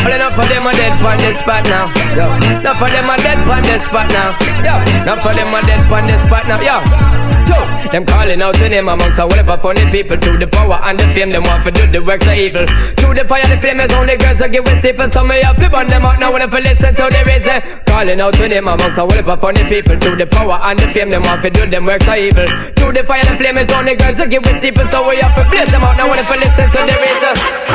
All 0.01 0.09
enough 0.09 0.33
for 0.33 0.49
them 0.49 0.65
are 0.65 0.73
dead 0.73 0.97
on 1.05 1.19
this 1.21 1.39
spot 1.45 1.65
now. 1.69 1.93
Yo. 2.17 2.33
Enough 2.65 2.79
for 2.81 2.89
them 2.89 3.11
are 3.13 3.21
dead 3.21 3.37
on 3.45 3.63
this 3.63 3.85
spot 3.85 4.09
now. 4.09 4.33
Yo. 4.65 4.81
Enough 5.05 5.21
for 5.21 5.35
them 5.37 5.53
are 5.53 5.61
dead 5.61 5.85
on 5.93 6.07
this 6.09 6.25
spot 6.25 6.49
now. 6.49 6.65
Yo. 6.65 7.42
Two. 7.47 7.63
Them 7.93 8.07
calling 8.07 8.41
out 8.41 8.55
to 8.57 8.69
them 8.69 8.89
amongst 8.89 9.19
a 9.19 9.23
whole 9.23 9.57
funny 9.59 9.85
people. 9.91 10.17
To 10.17 10.39
the 10.39 10.47
power 10.47 10.81
and 10.83 10.99
the 10.99 11.05
fame, 11.13 11.31
them 11.31 11.43
want 11.45 11.65
to 11.65 11.71
do 11.71 11.85
the 11.91 12.01
works 12.03 12.27
of 12.27 12.35
evil. 12.35 12.65
To 12.65 13.07
the 13.13 13.25
fire, 13.29 13.45
the 13.45 13.61
flame 13.61 13.81
is 13.81 13.93
only 13.93 14.17
girls 14.17 14.39
who 14.39 14.49
give 14.49 14.65
with 14.65 14.79
steeple. 14.81 15.11
Some 15.11 15.31
of 15.31 15.37
you 15.37 15.53
people 15.61 15.85
them 15.85 16.03
out 16.03 16.19
now 16.19 16.35
if 16.35 16.53
you 16.53 16.61
listen 16.61 16.95
to 16.97 17.05
the 17.13 17.21
reason. 17.29 17.85
Calling 17.85 18.21
out 18.21 18.35
to 18.35 18.49
them 18.49 18.69
amongst 18.69 18.97
a 18.97 19.05
whole 19.05 19.37
funny 19.37 19.65
people. 19.69 19.97
To 19.99 20.17
the 20.17 20.27
power 20.27 20.59
and 20.65 20.79
the 20.79 20.89
fame, 20.89 21.11
them 21.11 21.23
want 21.23 21.43
to 21.43 21.51
do 21.51 21.69
them 21.69 21.85
works 21.85 22.09
of 22.09 22.17
evil. 22.17 22.49
To 22.49 22.87
the 22.93 23.05
fire, 23.05 23.25
the 23.29 23.37
flame 23.37 23.59
is 23.59 23.69
only 23.77 23.95
girls 23.97 24.19
who 24.19 24.27
give 24.27 24.43
with 24.43 24.59
steeple. 24.59 24.89
So 24.89 25.05
we 25.09 25.21
have 25.21 25.37
to 25.37 25.45
blaze 25.53 25.71
them 25.71 25.85
out 25.85 25.97
now 26.01 26.09
if 26.09 26.29
you 26.29 26.39
listen 26.41 26.67
to 26.73 26.81
the 26.89 26.97
reason. 26.97 27.35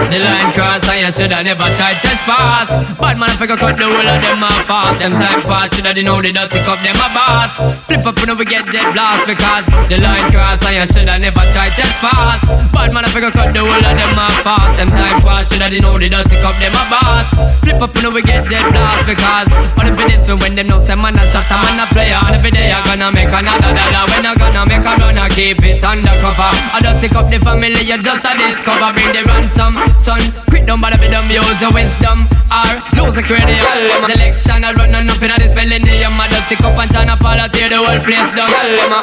The 0.10 0.20
line 0.22 0.52
cross 0.54 0.86
you 0.98 1.12
should 1.12 1.32
have 1.32 1.46
never 1.46 1.70
tried 1.78 2.02
trespass. 2.02 2.70
Bad 2.98 3.18
man, 3.22 3.30
if 3.30 3.42
I 3.42 3.48
cut 3.48 3.78
the 3.78 3.86
whole 3.86 4.10
of 4.10 4.18
them 4.22 4.44
off 4.44 4.66
fast. 4.66 5.00
Them 5.00 5.14
time 5.14 5.42
pass, 5.46 5.74
should 5.76 5.86
have 5.86 5.98
know 6.02 6.22
the 6.22 6.32
dusty 6.32 6.62
cup 6.62 6.80
them 6.82 6.98
a 6.98 7.08
boss. 7.14 7.58
Flip 7.86 8.06
up 8.06 8.18
when 8.26 8.38
we 8.38 8.46
get 8.46 8.66
dead 8.72 8.94
blast 8.94 9.28
because 9.28 9.57
cross. 9.64 9.90
The 9.90 9.98
line 9.98 10.32
cross, 10.32 10.62
and 10.66 10.76
you 10.76 10.86
shoulda 10.86 11.18
never 11.20 11.46
try 11.52 11.70
just 11.74 11.94
pass. 11.98 12.42
Bad 12.72 12.94
man, 12.94 13.06
I 13.06 13.10
figure 13.10 13.32
cut 13.32 13.54
the 13.54 13.62
whole 13.62 13.86
of 13.86 13.96
them 13.96 14.20
off 14.20 14.36
fast. 14.44 14.78
Them 14.78 14.90
time 14.90 15.22
pass, 15.22 15.50
shoulda 15.50 15.70
they 15.70 15.80
know 15.80 15.98
they 15.98 16.10
don't 16.10 16.28
take 16.30 16.44
up 16.44 16.56
them 16.60 16.76
a 16.76 16.84
boss. 16.90 17.28
Flip 17.64 17.82
up, 17.82 17.96
you 17.96 18.02
know 18.04 18.12
we 18.12 18.22
get 18.22 18.48
dead 18.50 18.66
blast 18.72 19.06
because 19.08 19.50
all 19.54 19.86
the 19.86 19.92
minutes 19.96 20.28
when 20.28 20.56
them 20.56 20.68
know 20.68 20.80
say 20.80 20.96
man 20.96 21.16
a 21.16 21.24
shot, 21.32 21.50
a 21.50 21.56
man 21.58 21.80
a 21.82 21.86
player. 21.90 22.20
And 22.28 22.36
every 22.36 22.52
day 22.52 22.72
I 22.72 22.84
gonna 22.86 23.12
make 23.12 23.32
another 23.32 23.72
dollar. 23.74 24.04
When 24.12 24.26
I 24.26 24.36
gonna 24.36 24.64
make 24.68 24.86
a 24.86 24.94
run, 25.00 25.18
I 25.18 25.30
keep 25.30 25.64
it 25.64 25.84
undercover. 25.84 26.52
I 26.76 26.80
don't 26.82 27.00
take 27.00 27.16
up 27.16 27.30
the 27.30 27.40
family, 27.40 27.82
you 27.82 27.98
just 28.02 28.26
a 28.26 28.32
discover. 28.36 28.94
Bring 28.94 29.12
the 29.14 29.22
ransom, 29.26 29.74
son. 30.02 30.22
Quit 30.50 30.66
don't 30.66 30.82
bother 30.82 31.00
with 31.00 31.12
them, 31.12 31.30
use 31.32 31.62
your 31.62 31.74
wisdom. 31.74 32.28
Or 32.48 32.80
lose 32.96 33.12
the 33.12 33.24
credit. 33.28 33.60
The 33.60 34.08
election, 34.08 34.64
I 34.64 34.72
run 34.72 34.96
on 34.96 35.10
up 35.12 35.20
in 35.20 35.32
this 35.36 35.52
millennium. 35.52 36.16
I 36.16 36.32
don't 36.32 36.48
take 36.48 36.64
up 36.64 36.80
and 36.80 36.88
try 36.88 37.04
to 37.04 37.16
follow 37.20 37.48
tear 37.52 37.68
the 37.68 37.76
whole 37.76 38.00
place 38.08 38.32
down. 38.32 38.48
Girl, 38.48 38.72
them 38.72 38.96
a 38.96 39.00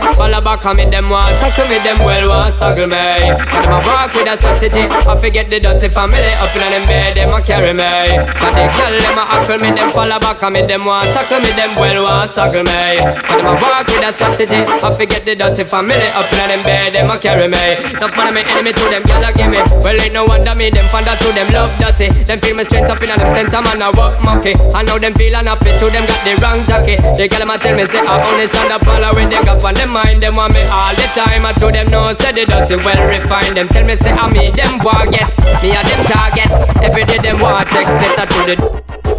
me, 0.00 0.14
follow 0.14 0.40
back 0.40 0.64
on 0.66 0.76
me, 0.76 0.84
them 0.84 1.10
want 1.10 1.38
tackle 1.40 1.66
me, 1.68 1.78
them 1.80 1.98
well 2.00 2.28
want 2.28 2.54
suckle 2.54 2.86
me. 2.86 3.32
But 3.32 3.62
them 3.62 3.72
a 3.72 3.78
walk 3.84 4.14
with 4.14 4.28
a 4.28 4.34
strategy. 4.36 4.84
I 4.88 5.14
forget 5.18 5.50
the 5.50 5.60
dirty 5.60 5.88
family 5.88 6.32
up 6.36 6.54
in 6.54 6.60
them 6.60 6.84
bed, 6.86 7.16
them 7.16 7.32
a 7.32 7.40
carry 7.42 7.72
me. 7.72 8.20
But 8.36 8.52
the 8.56 8.64
girl, 8.72 8.94
them 8.94 9.18
a 9.18 9.24
huckle 9.24 9.58
me, 9.58 9.68
them 9.72 9.90
follow 9.90 10.18
back 10.18 10.42
on 10.42 10.52
me, 10.52 10.62
them 10.62 10.84
want 10.84 11.12
tackle 11.12 11.40
me, 11.40 11.50
them 11.56 11.72
well 11.76 12.02
want 12.04 12.30
suckle 12.30 12.64
me. 12.64 13.00
But 13.26 13.40
them 13.40 13.50
a 13.50 13.60
walk 13.60 13.88
with 13.88 14.06
a 14.06 14.10
strategy. 14.12 14.60
I 14.66 14.88
forget 14.92 15.24
the 15.24 15.34
dirty 15.34 15.64
family 15.64 16.08
up 16.12 16.30
in 16.32 16.48
them 16.48 16.62
bed, 16.62 16.92
them 16.92 17.10
a 17.10 17.16
carry 17.18 17.48
me. 17.48 17.80
Enough 17.96 18.14
man, 18.16 18.34
me 18.34 18.42
enemy 18.44 18.72
to 18.72 18.84
them, 18.90 19.02
girl, 19.04 19.24
give 19.32 19.50
me. 19.50 19.60
Well, 19.82 19.98
ain't 19.98 20.12
no 20.12 20.24
wonder 20.24 20.54
me, 20.54 20.70
them 20.70 20.86
out 20.92 21.18
to 21.20 21.28
them 21.32 21.48
love 21.52 21.72
dirty. 21.80 22.08
Them 22.24 22.40
feel 22.40 22.56
me 22.56 22.64
straight 22.64 22.88
up 22.88 23.00
in 23.02 23.10
them 23.10 23.20
center, 23.20 23.60
man, 23.62 23.82
I 23.82 23.90
walk 23.90 24.18
monkey. 24.22 24.54
I 24.74 24.82
know 24.82 24.98
them 24.98 25.14
feel 25.14 25.34
unhappy 25.34 25.76
to 25.78 25.86
them 25.90 26.04
got 26.06 26.20
the 26.24 26.32
wrong 26.42 26.60
tacky. 26.66 26.96
The 26.96 27.28
girl, 27.28 27.40
them 27.40 27.50
a 27.50 27.58
tell 27.58 27.76
me 27.76 27.86
say 27.86 28.00
I 28.00 28.14
only 28.20 28.46
stand 28.48 28.72
up 28.72 28.86
all 28.86 29.04
when 29.14 29.28
they 29.28 29.42
got 29.44 29.62
on 29.62 29.74
them 29.74 29.85
mind. 29.86 30.22
Them 30.22 30.34
want 30.34 30.54
me 30.54 30.62
all 30.66 30.94
the 30.94 31.06
time. 31.14 31.46
I 31.46 31.52
told 31.52 31.74
them 31.74 31.88
no, 31.90 32.12
say 32.14 32.32
they 32.32 32.44
dirty, 32.44 32.76
well 32.84 33.00
refined. 33.08 33.56
Them 33.56 33.68
tell 33.68 33.84
me 33.84 33.96
say 33.96 34.12
I 34.12 34.30
me 34.32 34.50
them 34.50 34.78
target, 34.80 35.28
me 35.62 35.72
a 35.74 35.80
them 35.82 36.02
target. 36.06 36.50
Every 36.82 37.04
day 37.04 37.18
them 37.18 37.40
want 37.40 37.68
check, 37.68 37.86
set 37.86 38.16
to 38.16 38.40
the 38.46 38.56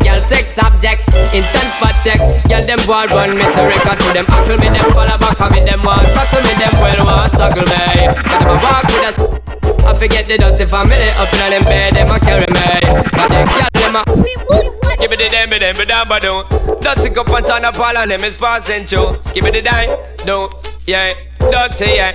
Girl 0.07 0.17
sex 0.19 0.57
object, 0.59 1.03
instant 1.33 1.69
spot 1.75 1.95
check. 2.03 2.19
Girl 2.47 2.61
them 2.61 2.79
boy 2.85 3.05
run 3.11 3.31
me 3.31 3.43
to 3.43 3.61
record 3.67 3.99
to 3.99 4.09
them. 4.13 4.25
Tackle 4.25 4.57
me 4.57 4.69
them 4.69 4.91
follow 4.91 5.17
back 5.17 5.39
me 5.51 5.63
them 5.65 5.79
want 5.83 6.07
tackle 6.13 6.41
me 6.41 6.53
them 6.55 6.73
well 6.79 7.05
want 7.05 7.31
suckle 7.31 7.63
me. 7.63 8.07
Got 8.23 8.39
them 8.39 8.55
a 8.55 8.61
walk 8.61 8.83
with 8.85 9.19
us. 9.19 9.46
I 9.87 9.93
forget 9.93 10.27
the 10.27 10.37
dirty 10.37 10.65
family 10.65 11.09
up 11.15 11.31
in 11.33 11.49
them 11.49 11.63
bed, 11.63 11.93
them 11.93 12.11
a 12.11 12.19
carry 12.19 12.45
me. 12.51 13.09
Got 13.11 13.31
them 13.31 13.47
girl 13.47 13.69
them 13.73 13.95
a. 13.95 14.03
Give 14.99 15.09
me 15.09 15.15
the 15.15 15.29
dem, 15.29 15.49
be 15.49 15.59
dem, 15.59 15.75
be 15.75 15.85
dam, 15.85 16.07
ba 16.07 16.19
do. 16.19 16.43
Dirty 16.81 17.09
cup 17.09 17.29
and 17.29 17.45
China 17.45 17.71
Paul 17.71 17.97
and 17.97 18.11
them 18.11 18.23
is 18.23 18.35
passing 18.35 18.85
through. 18.85 19.19
Skip 19.25 19.45
it 19.45 19.53
the 19.53 19.61
dime, 19.61 19.97
do, 20.25 20.49
yeah, 20.85 21.13
dirty, 21.39 21.95
yeah. 21.95 22.11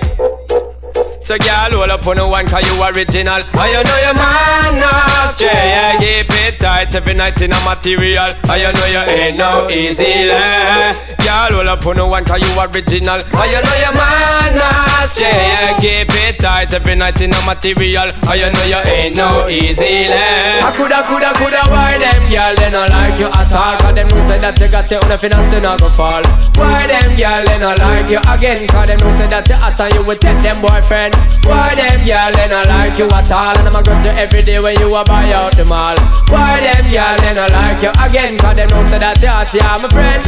So 1.23 1.37
girl, 1.37 1.71
hold 1.71 1.89
up 1.89 2.05
on 2.05 2.17
the 2.17 2.27
one 2.27 2.45
cause 2.47 2.67
you 2.67 2.83
original 2.83 3.39
And 3.39 3.71
you 3.71 3.79
know 3.79 3.99
your 4.03 4.13
man 4.13 4.75
not 4.75 5.31
stray 5.31 5.47
Yeah, 5.47 5.97
keep 5.97 6.27
it 6.29 6.59
tight 6.59 6.93
every 6.93 7.13
night 7.13 7.41
in 7.41 7.53
a 7.53 7.59
material 7.63 8.27
And 8.51 8.61
you 8.61 8.73
know 8.73 8.85
you 8.91 8.99
ain't 9.09 9.37
no 9.37 9.69
easy 9.69 10.27
lay 10.27 10.91
Girl, 11.33 11.65
hold 11.65 11.67
up 11.67 11.85
on 11.87 11.97
the 11.97 12.05
one 12.05 12.25
cause 12.29 12.45
you 12.45 12.53
original. 12.61 13.17
And 13.17 13.49
you 13.49 13.57
know 13.57 13.77
your 13.81 13.93
man 13.97 14.53
not 14.53 15.09
Yeah, 15.17 15.73
keep 15.81 16.13
it 16.13 16.37
tight. 16.37 16.69
Every 16.69 16.93
night 16.93 17.17
in 17.25 17.33
a 17.33 17.41
material. 17.41 18.05
And 18.29 18.37
you 18.37 18.49
know 18.53 18.65
you 18.69 18.81
ain't 18.85 19.17
no 19.17 19.49
easy 19.49 20.05
lay 20.13 20.61
I 20.61 20.69
coulda, 20.77 21.01
coulda, 21.01 21.33
coulda, 21.33 21.65
why 21.73 21.97
them 21.97 22.21
girl 22.29 22.53
they 22.53 22.69
not 22.69 22.85
like 22.93 23.17
you 23.17 23.33
at 23.33 23.49
all? 23.49 23.81
Cause 23.81 23.95
them 23.97 24.13
know 24.13 24.21
say 24.29 24.37
that 24.45 24.61
you 24.61 24.69
got 24.69 24.85
your 24.93 25.01
own 25.01 25.17
finance 25.17 25.49
they 25.49 25.57
not 25.57 25.81
go 25.81 25.89
fall. 25.89 26.21
Why 26.53 26.85
them 26.85 27.09
girl 27.17 27.41
they 27.49 27.57
not 27.57 27.81
like 27.81 28.13
you 28.13 28.21
again? 28.29 28.69
Cause 28.69 28.85
them 28.93 29.01
know 29.01 29.17
say 29.17 29.25
that 29.25 29.49
you 29.49 29.57
hot 29.57 29.81
and 29.81 29.89
you 29.89 30.05
will 30.05 30.21
take 30.21 30.37
them 30.45 30.61
boyfriend. 30.61 31.17
Why 31.49 31.73
them 31.73 31.97
girl 32.05 32.29
they 32.29 32.45
not 32.45 32.69
like 32.69 33.01
you 33.01 33.09
at 33.09 33.33
all? 33.33 33.57
And 33.57 33.65
I'ma 33.65 33.81
go 33.81 33.97
to 34.05 34.09
every 34.21 34.45
day 34.45 34.61
when 34.61 34.77
you 34.77 34.93
a 34.93 35.01
buy 35.01 35.33
out 35.33 35.57
the 35.57 35.65
mall. 35.65 35.97
Why 36.29 36.61
them 36.61 36.85
girl 36.93 37.17
they 37.25 37.33
not 37.33 37.49
like 37.49 37.81
you 37.81 37.89
again? 38.05 38.37
Cause 38.37 38.53
them 38.53 38.69
know 38.69 38.85
say 38.85 39.01
that 39.01 39.17
you 39.17 39.33
hot, 39.33 39.49
yeah 39.49 39.81
my 39.81 39.89
friend 39.89 40.21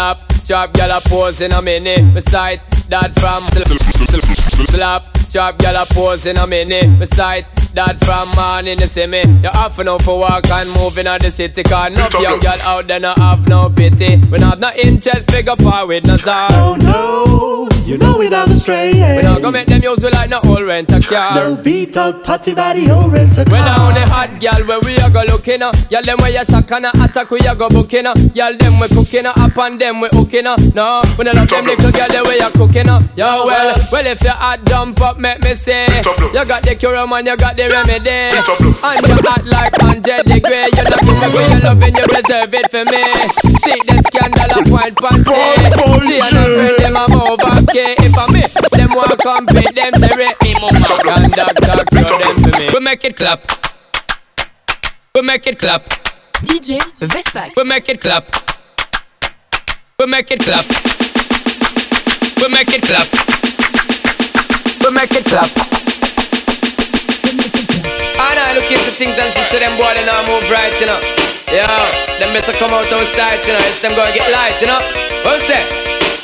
Slap, 0.00 0.32
chop 0.46 0.72
girl 0.72 0.90
a 0.92 1.00
pose 1.10 1.42
in 1.42 1.52
a 1.52 1.60
minute 1.60 2.14
Beside 2.14 2.62
that 2.88 3.12
from 3.20 3.42
Slap, 4.66 5.14
chop 5.28 5.58
girl 5.58 5.76
a 5.76 5.84
pose 5.92 6.24
in 6.24 6.38
a 6.38 6.46
minute 6.46 6.98
Beside 6.98 7.44
that 7.74 8.02
from 8.04 8.28
morning 8.34 8.78
you 8.78 8.86
see 8.86 9.06
me 9.06 9.20
You 9.42 9.50
have 9.52 9.78
enough 9.78 10.02
for 10.02 10.18
walk 10.18 10.48
and 10.50 10.68
moving 10.74 11.06
on 11.06 11.20
the 11.20 11.30
city 11.30 11.62
Cause 11.62 11.92
no 11.92 12.08
young 12.20 12.38
girl 12.40 12.60
out 12.62 12.86
there 12.88 13.00
no 13.00 13.14
have 13.16 13.46
no 13.48 13.70
pity 13.70 14.16
We 14.30 14.38
not 14.38 14.58
have 14.58 14.60
no 14.60 14.70
interest 14.76 15.30
figure 15.30 15.56
forward 15.56 16.06
no 16.06 16.16
song 16.16 16.50
Oh 16.52 16.76
no, 16.80 17.86
you 17.86 17.96
know 17.98 18.18
we 18.18 18.28
not 18.28 18.48
astray. 18.50 18.92
We 18.92 19.22
not 19.22 19.40
gonna 19.42 19.52
make 19.52 19.66
them 19.68 19.82
use 19.82 20.02
we 20.02 20.10
like 20.10 20.30
no 20.30 20.40
old 20.46 20.62
rent 20.62 20.90
a 20.92 21.00
car 21.00 21.34
No 21.34 21.56
beat 21.56 21.96
up, 21.96 22.24
party 22.24 22.54
body, 22.54 22.90
or 22.90 23.08
rent 23.08 23.38
a 23.38 23.44
Well, 23.48 23.64
now 23.64 23.76
car. 23.76 23.94
the 23.94 24.00
hot 24.10 24.40
gal 24.40 24.62
where 24.66 24.80
we 24.80 24.96
a 24.96 25.08
go 25.10 25.22
looking 25.30 25.62
uh. 25.62 25.72
Y'all 25.90 26.02
them 26.02 26.18
where 26.18 26.30
you 26.30 26.44
shock 26.44 26.70
and 26.72 26.86
a 26.86 26.90
attack 27.02 27.30
we 27.30 27.38
a 27.40 27.54
go 27.54 27.68
booking 27.68 28.06
uh. 28.06 28.14
Y'all 28.34 28.56
them 28.56 28.78
we 28.80 28.88
cooking 28.88 29.26
uh. 29.26 29.32
Up 29.36 29.56
and 29.58 29.80
them 29.80 30.00
we 30.00 30.08
hooking 30.12 30.46
uh. 30.46 30.56
No, 30.74 31.02
we 31.18 31.24
don't 31.24 31.36
love 31.36 31.48
them 31.48 31.66
little 31.66 31.92
gal 31.92 32.08
the 32.08 32.24
way 32.26 32.36
you 32.38 32.50
cooking 32.50 32.88
uh. 32.88 33.00
Yo, 33.16 33.44
well, 33.46 33.76
well 33.92 34.06
if 34.06 34.22
you 34.22 34.30
hot 34.30 34.64
dump 34.64 35.00
up, 35.00 35.18
make 35.18 35.42
me 35.42 35.54
say 35.54 35.86
You 36.34 36.44
got 36.44 36.62
the 36.62 36.74
cure 36.74 37.06
man, 37.06 37.26
you 37.26 37.36
got 37.36 37.56
the 37.56 37.59
remedy. 37.68 38.32
And 38.80 39.06
you 39.06 39.18
hot 39.26 39.44
like 39.44 39.76
100 39.76 40.24
degree 40.24 40.68
You 40.72 40.84
not 40.84 41.00
give 41.00 41.18
me 41.20 41.28
what 41.28 41.44
you 41.52 41.60
loving, 41.60 41.94
you 41.94 42.06
reserve 42.08 42.54
it 42.54 42.70
for 42.70 42.84
me. 42.88 43.02
See 43.60 43.80
the 43.84 43.96
scandal 44.08 44.52
of 44.60 44.70
white 44.70 44.94
panty 44.94 45.24
See 45.26 46.20
and 46.20 46.36
a 46.36 46.44
friend 46.48 46.78
them 46.78 46.96
a 46.96 47.04
move 47.08 47.40
up 47.44 47.66
key 47.68 47.94
If 48.00 48.16
I 48.16 48.24
me, 48.32 48.42
them 48.72 48.90
want 48.94 49.20
come 49.20 49.46
fit 49.46 49.74
them 49.76 49.92
say 50.00 50.12
me 50.16 50.54
mama. 50.60 50.86
And 51.20 51.32
dog 51.32 51.54
dog 51.60 51.86
throw 51.90 52.18
them 52.18 52.36
for 52.40 52.58
me. 52.58 52.70
We 52.72 52.80
make 52.80 53.04
it 53.04 53.16
clap. 53.16 53.44
We 55.14 55.22
make 55.22 55.46
it 55.46 55.58
clap. 55.58 55.86
DJ 56.42 56.80
Vestax. 57.00 57.56
We 57.56 57.64
make 57.64 57.88
it 57.88 58.00
clap. 58.00 58.24
We 59.98 60.06
make 60.06 60.30
it 60.30 60.40
clap. 60.40 60.64
We 62.40 62.48
make 62.48 62.72
it 62.72 62.82
clap. 62.82 63.08
We 64.82 64.90
make 64.94 65.12
it 65.12 65.24
clap 65.24 65.79
And 67.30 68.36
I 68.38 68.52
look 68.54 68.66
into 68.70 68.90
things 68.90 69.14
and 69.14 69.30
see 69.30 69.58
them 69.58 69.74
boy 69.78 69.94
they 69.94 70.04
not 70.04 70.26
move 70.26 70.44
right, 70.50 70.74
you 70.80 70.86
know. 70.86 71.00
Yeah, 71.50 71.66
them 72.18 72.34
better 72.34 72.52
come 72.58 72.70
out 72.70 72.90
outside, 72.92 73.42
you 73.46 73.54
know. 73.54 73.62
It's 73.70 73.80
them 73.82 73.94
gonna 73.94 74.12
get 74.14 74.30
light, 74.30 74.54
you 74.60 74.66
know. 74.66 74.82
What's 75.22 75.46
that? 75.48 75.66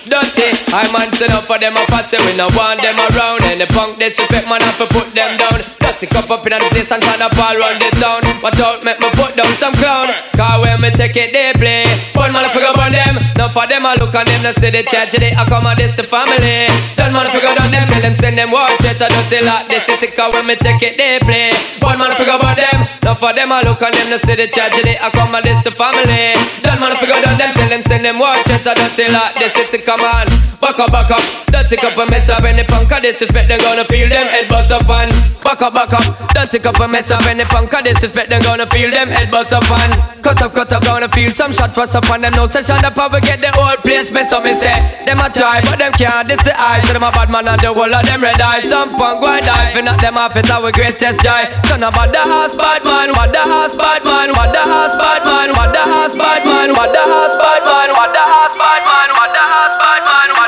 Dirty, 0.06 0.54
I 0.70 0.86
man 0.92 1.10
set 1.14 1.30
up 1.30 1.46
for 1.46 1.58
them 1.58 1.76
a 1.76 1.84
pass 1.86 2.12
we 2.12 2.36
no 2.36 2.46
want 2.54 2.82
them 2.82 2.98
around. 2.98 3.42
And 3.42 3.60
the 3.60 3.66
punk 3.66 3.98
disrespect 3.98 4.48
man 4.48 4.60
have 4.60 4.78
to 4.78 4.86
put 4.86 5.14
them 5.14 5.36
down 5.38 5.85
Dirty 5.86 6.10
cup 6.10 6.26
up 6.34 6.42
in 6.42 6.58
the 6.58 6.66
place 6.74 6.90
and 6.90 6.98
try 6.98 7.14
to 7.14 7.30
ball 7.38 7.54
run 7.54 7.78
the 7.78 7.86
town. 8.02 8.18
But 8.42 8.58
don't 8.58 8.82
make 8.82 8.98
me 8.98 9.06
put 9.14 9.38
down 9.38 9.54
some 9.62 9.70
clown. 9.78 10.10
Cause 10.34 10.58
when 10.66 10.82
me 10.82 10.90
take 10.90 11.14
it 11.14 11.30
they 11.30 11.54
play. 11.54 11.86
One 12.18 12.34
man 12.34 12.50
figure 12.50 12.74
on 12.74 12.90
them. 12.90 13.22
Now 13.38 13.54
for 13.54 13.70
them 13.70 13.86
I 13.86 13.94
look 13.94 14.10
on 14.10 14.26
them 14.26 14.42
no 14.42 14.50
see 14.50 14.74
the 14.74 14.82
tragedy. 14.82 15.30
I 15.30 15.46
come 15.46 15.62
on 15.62 15.78
this 15.78 15.94
the 15.94 16.02
family. 16.02 16.66
Don't 16.98 17.14
man 17.14 17.30
to 17.30 17.30
figure 17.30 17.54
on 17.54 17.70
them 17.70 17.86
Tell 17.86 18.02
them 18.02 18.14
send 18.18 18.36
them 18.36 18.50
watch 18.50 18.82
it 18.82 18.98
I 18.98 19.06
don't 19.06 19.30
tell 19.30 19.46
like 19.46 19.68
this 19.70 19.86
It's 19.86 20.10
cause 20.16 20.32
when 20.34 20.46
me 20.50 20.56
take 20.58 20.82
it 20.82 20.98
they 20.98 21.22
play. 21.22 21.54
One 21.78 22.02
man 22.02 22.18
figure 22.18 22.34
on 22.34 22.56
them. 22.58 22.78
Now 23.06 23.14
for 23.14 23.30
them 23.30 23.54
I 23.54 23.62
look 23.62 23.78
on 23.78 23.94
them 23.94 24.10
no 24.10 24.18
see 24.18 24.34
the 24.34 24.50
tragedy. 24.50 24.98
I 24.98 25.06
come 25.14 25.38
on 25.38 25.46
this 25.46 25.62
the 25.62 25.70
family. 25.70 26.34
Don't 26.66 26.82
man 26.82 26.90
to 26.92 26.98
figure 26.98 27.14
on 27.14 27.38
them 27.38 27.54
Tell 27.54 27.68
them 27.70 27.82
send 27.86 28.04
them 28.04 28.18
watch 28.18 28.50
it 28.50 28.66
I 28.66 28.74
don't 28.74 28.90
tell 28.90 29.12
like 29.14 29.38
this 29.38 29.70
It's 29.70 29.86
come 29.86 30.02
on 30.02 30.26
Back 30.58 30.82
up, 30.82 30.90
back 30.90 31.10
up. 31.14 31.22
Don't 31.46 31.68
take 31.70 31.84
up 31.84 31.96
a 31.96 32.10
mess 32.10 32.28
up 32.28 32.42
Any 32.42 32.64
punk 32.64 32.90
of 32.90 33.02
disrespect 33.02 33.48
They 33.48 33.58
gonna 33.58 33.84
feel 33.86 34.08
them 34.08 34.26
head 34.26 34.48
bust 34.48 34.72
up 34.72 34.88
and 34.90 35.35
Back 35.56 35.72
up, 35.72 35.88
back 35.88 35.92
up. 35.96 36.04
Don't 36.36 36.50
take 36.52 36.68
up 36.68 36.76
a 36.76 36.86
mess 36.86 37.08
up 37.08 37.24
Any 37.24 37.48
punk 37.48 37.72
of 37.72 37.80
disrespect 37.80 38.28
They 38.28 38.36
gonna 38.44 38.68
feel 38.68 38.92
them 38.92 39.08
head 39.08 39.32
up 39.32 39.48
and 39.48 39.92
Cut 40.20 40.36
up, 40.44 40.52
cut 40.52 40.68
up 40.68 40.84
Gonna 40.84 41.08
feel 41.08 41.32
some 41.32 41.48
shot 41.56 41.72
What's 41.72 41.96
up 41.96 42.04
on 42.12 42.20
them 42.20 42.36
No 42.36 42.44
session. 42.46 42.76
The 42.84 42.92
power 42.92 43.16
get 43.24 43.40
the 43.40 43.48
whole 43.56 43.80
place 43.80 44.12
Mess 44.12 44.36
up 44.36 44.44
me 44.44 44.52
say. 44.52 44.76
Them 45.08 45.16
a 45.16 45.32
try 45.32 45.64
But 45.64 45.80
them 45.80 45.96
can't 45.96 46.28
This 46.28 46.44
the 46.44 46.52
eyes 46.52 46.84
So 46.84 46.92
them 46.92 47.08
a 47.08 47.08
bad 47.08 47.32
man 47.32 47.48
And 47.48 47.56
the 47.56 47.72
whole 47.72 47.88
of 47.88 48.04
them 48.04 48.20
red 48.20 48.36
eyes 48.36 48.68
Some 48.68 48.92
punk 49.00 49.24
go 49.24 49.32
die 49.32 49.72
Fi 49.72 49.80
knock 49.80 49.96
them 49.96 50.20
off 50.20 50.36
It's 50.36 50.52
our 50.52 50.68
greatest 50.68 51.24
joy. 51.24 51.48
Son 51.64 51.80
about 51.80 52.12
the 52.12 52.20
house 52.20 52.52
bad 52.52 52.84
man 52.84 53.16
What 53.16 53.32
the 53.32 53.40
house 53.40 53.72
bad 53.72 54.04
man 54.04 54.36
What 54.36 54.52
the 54.52 54.60
house 54.60 54.92
bad 54.92 55.24
man 55.24 55.56
What 55.56 55.72
the 55.72 55.80
house 55.80 56.12
bad 56.20 56.44
man 56.44 56.68
What 56.76 56.92
the 56.92 57.00
house 57.00 57.40
bad 57.40 57.64
man 57.64 57.88
What 57.96 58.12
the 58.12 58.24
house 58.28 58.56
bad 58.60 58.82
man 58.84 59.08
What 59.08 59.32
the 59.32 59.40
house 59.40 59.76
bad 59.80 60.04
man 60.04 60.45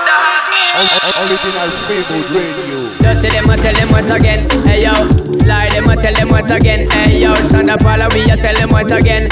Original 1.18 1.70
Fwi-Mood 1.86 2.30
Radio. 2.30 2.78
Dirty 2.98 3.28
them, 3.28 3.50
I 3.50 3.56
tell 3.56 3.74
them 3.74 3.88
once 3.90 4.10
again. 4.10 4.48
Hey 4.64 4.84
yo, 4.84 4.94
slide 5.32 5.72
them, 5.72 5.88
I 5.88 5.96
tell 5.96 6.14
them 6.14 6.28
once 6.28 6.50
again. 6.50 6.88
Hey 6.90 7.20
yo, 7.20 7.34
Shonda 7.34 7.78
Paula, 7.78 8.08
we 8.14 8.24
tell 8.26 8.54
them 8.54 8.70
once 8.70 8.92
again. 8.92 9.28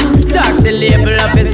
And 0.66 0.85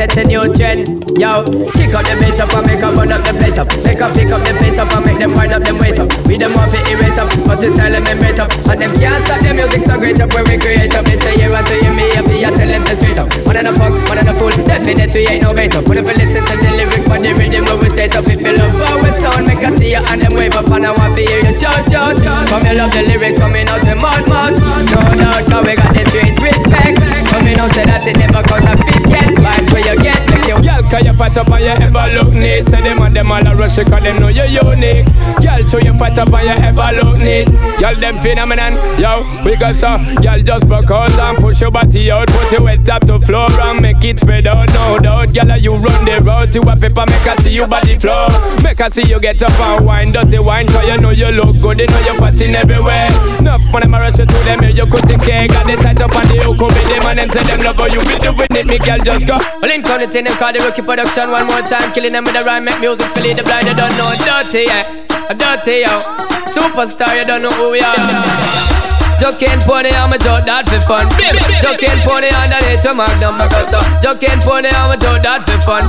set 0.08 0.18
a 0.18 0.24
new 0.26 0.42
trend. 0.50 0.98
Yo, 1.14 1.46
kick 1.78 1.94
up 1.94 2.02
the 2.02 2.14
bass 2.18 2.40
up 2.42 2.50
and 2.58 2.66
make 2.66 2.82
up 2.82 2.94
burn 2.98 3.12
up 3.14 3.22
the 3.22 3.32
place 3.38 3.58
up. 3.58 3.70
Make 3.86 4.02
up, 4.02 4.10
pick 4.18 4.34
up 4.34 4.42
the 4.42 4.52
pace 4.58 4.78
up 4.78 4.90
and 4.90 5.06
make 5.06 5.18
them 5.22 5.30
wind 5.38 5.54
up 5.54 5.62
them 5.62 5.78
waist 5.78 6.02
up. 6.02 6.10
We 6.26 6.34
them 6.38 6.50
want 6.58 6.74
to 6.74 6.78
erase 6.90 7.18
up, 7.22 7.30
but 7.46 7.62
to 7.62 7.70
style 7.70 7.92
them 7.94 8.02
embrace 8.10 8.40
up. 8.42 8.50
And 8.66 8.82
them 8.82 8.90
can't 8.98 9.22
stop 9.22 9.38
the 9.38 9.54
music 9.54 9.86
so 9.86 9.94
great 10.02 10.18
up 10.18 10.34
when 10.34 10.44
we 10.50 10.58
create 10.58 10.90
up. 10.98 11.06
They 11.06 11.18
say 11.22 11.38
you 11.38 11.54
want 11.54 11.70
to 11.70 11.76
hear 11.78 11.94
me 11.94 12.10
happy, 12.18 12.42
I 12.42 12.50
tell 12.50 12.66
them 12.66 12.82
to 12.82 12.94
straight 12.98 13.18
up. 13.18 13.28
One 13.46 13.56
in 13.56 13.70
a 13.70 13.72
fuck, 13.78 13.94
one 14.10 14.18
in 14.18 14.26
a 14.26 14.34
fool. 14.34 14.50
Definitely 14.66 15.22
ain't 15.30 15.42
no 15.46 15.54
bait 15.54 15.74
up. 15.78 15.86
When 15.86 15.98
if 15.98 16.06
you 16.10 16.16
listen 16.18 16.42
to 16.50 16.54
the 16.58 16.70
lyrics, 16.74 17.06
but 17.06 17.20
the 17.22 17.30
rhythm 17.38 17.62
we 17.78 17.88
stay 17.94 18.10
up. 18.10 18.26
If 18.26 18.42
you 18.42 18.54
love 18.58 18.82
our 18.82 19.12
sound, 19.22 19.46
make 19.46 19.62
us 19.62 19.78
see 19.78 19.94
man, 19.94 20.82
I 20.82 20.90
want 20.98 21.14
to 21.14 21.22
hear 21.22 21.46
you 21.46 21.54
shout, 21.54 21.78
shout, 21.86 22.18
shout. 22.18 22.50
Come 22.50 22.66
you 22.66 22.74
love 22.74 22.90
the 22.90 23.06
lyrics 23.06 23.38
coming 23.38 23.70
out 23.70 23.82
the 23.86 23.94
mouth, 23.94 24.26
mouth. 24.26 24.58
No 24.90 24.98
doubt, 25.14 25.46
cause 25.46 25.62
we 25.62 25.74
got 25.78 25.94
the 25.94 26.02
straight 26.10 26.34
respect. 26.42 27.21
Know 27.62 27.68
say 27.68 27.84
that 27.84 28.04
it 28.04 28.18
never 28.18 28.42
counterfeit 28.42 29.06
yet. 29.06 29.38
Vibes 29.38 29.70
where 29.70 29.86
you 29.86 29.94
get, 30.02 30.31
you. 30.46 30.56
Girl, 30.62 30.82
can 30.90 31.04
you 31.04 31.12
fight 31.14 31.36
up 31.36 31.48
and 31.48 31.62
you 31.62 31.70
ever 31.70 32.06
look 32.14 32.32
neat? 32.34 32.64
Say 32.68 32.82
them 32.82 33.02
and 33.02 33.14
them 33.14 33.32
all 33.32 33.46
a 33.46 33.54
rush 33.54 33.78
you 33.78 33.84
cause 33.84 34.02
them 34.02 34.20
know 34.20 34.28
you're 34.28 34.46
unique. 34.46 35.06
Girl, 35.42 35.62
show 35.68 35.78
you 35.78 35.94
fight 35.98 36.18
up 36.18 36.32
and 36.32 36.44
you 36.46 36.56
ever 36.66 36.88
look 36.98 37.18
neat. 37.18 37.46
Girl, 37.78 37.94
them 37.94 38.18
phenomenon, 38.22 38.74
yo, 38.98 39.22
we 39.44 39.56
got 39.56 39.76
so. 39.76 39.98
Girl, 40.22 40.40
just 40.42 40.66
broke 40.68 40.90
out 40.90 41.12
and 41.12 41.38
push 41.38 41.60
your 41.60 41.70
body 41.70 42.10
out, 42.10 42.28
put 42.28 42.52
your 42.52 42.68
head 42.68 42.84
top 42.86 43.06
to 43.06 43.18
floor 43.20 43.50
and 43.50 43.80
make 43.80 44.02
it 44.04 44.20
spread 44.20 44.46
out, 44.46 44.68
no 44.74 44.98
doubt. 44.98 45.34
Girl, 45.34 45.56
you 45.56 45.74
run 45.74 46.04
the 46.04 46.20
road, 46.22 46.54
you 46.54 46.62
a 46.62 46.76
paper, 46.76 47.04
make 47.06 47.26
I 47.26 47.36
see 47.36 47.54
you 47.54 47.66
body 47.66 47.98
flow. 47.98 48.28
Make 48.62 48.80
I 48.80 48.88
see 48.88 49.06
you 49.08 49.20
get 49.20 49.42
up 49.42 49.58
and 49.58 49.86
wine, 49.86 50.12
dirty 50.12 50.38
wine, 50.38 50.66
cause 50.66 50.86
you 50.86 50.98
know 50.98 51.10
you 51.10 51.28
look 51.28 51.60
good, 51.60 51.78
you 51.78 51.86
know 51.86 52.00
you're 52.00 52.18
fatting 52.18 52.54
everywhere. 52.54 53.08
Enough 53.38 53.62
when 53.72 53.82
I'm 53.82 53.92
rush 53.92 54.18
you 54.18 54.26
to 54.26 54.38
them, 54.44 54.62
you 54.64 54.86
could 54.86 55.04
take 55.08 55.20
care, 55.22 55.48
got 55.48 55.66
the 55.66 55.76
tight 55.76 56.00
up 56.00 56.14
on 56.14 56.26
the 56.28 56.38
hook, 56.42 56.60
with 56.60 56.88
them 56.88 57.06
and 57.06 57.18
them 57.18 57.30
say 57.30 57.42
them 57.44 57.60
love 57.60 57.76
how 57.76 57.86
you 57.86 58.00
be 58.00 58.18
doing 58.18 58.54
it, 58.58 58.66
me 58.66 58.78
girl, 58.78 58.98
just 58.98 59.26
go. 59.26 59.38
Well, 59.60 59.70
in 59.70 59.82
count 59.82 60.02
it 60.02 60.14
in 60.14 60.31
call 60.36 60.52
the 60.52 60.60
rookie 60.60 60.82
production 60.82 61.30
one 61.30 61.46
more 61.46 61.62
time, 61.62 61.92
killing 61.92 62.12
them 62.12 62.24
with 62.24 62.34
the 62.34 62.44
rhyme, 62.44 62.64
make 62.64 62.80
music, 62.80 63.06
fill 63.12 63.24
the 63.34 63.42
blind, 63.42 63.66
you 63.66 63.74
don't 63.74 63.92
know, 63.96 64.12
dirty, 64.24 64.64
yeah, 64.66 64.84
dirty, 65.34 65.84
yo. 65.84 65.98
Superstar, 66.52 67.18
you 67.18 67.26
don't 67.26 67.42
know 67.42 67.50
who 67.50 67.70
we 67.72 67.80
are. 67.80 68.81
Joking 69.22 69.62
pony, 69.62 69.94
I'm 69.94 70.10
a 70.10 70.18
joke 70.18 70.42
that 70.50 70.66
for 70.66 70.82
fun. 70.82 71.06
Joking 71.62 72.02
pony 72.02 72.26
underneath 72.34 72.82
your 72.82 72.98
magnum, 72.98 73.38
my 73.38 73.46
got 73.46 73.70
so. 73.70 73.78
Joking 74.02 74.42
pony, 74.42 74.66
I'm 74.66 74.90
a 74.90 74.98
joke 74.98 75.22
that 75.22 75.46
for 75.46 75.62
fun. 75.62 75.86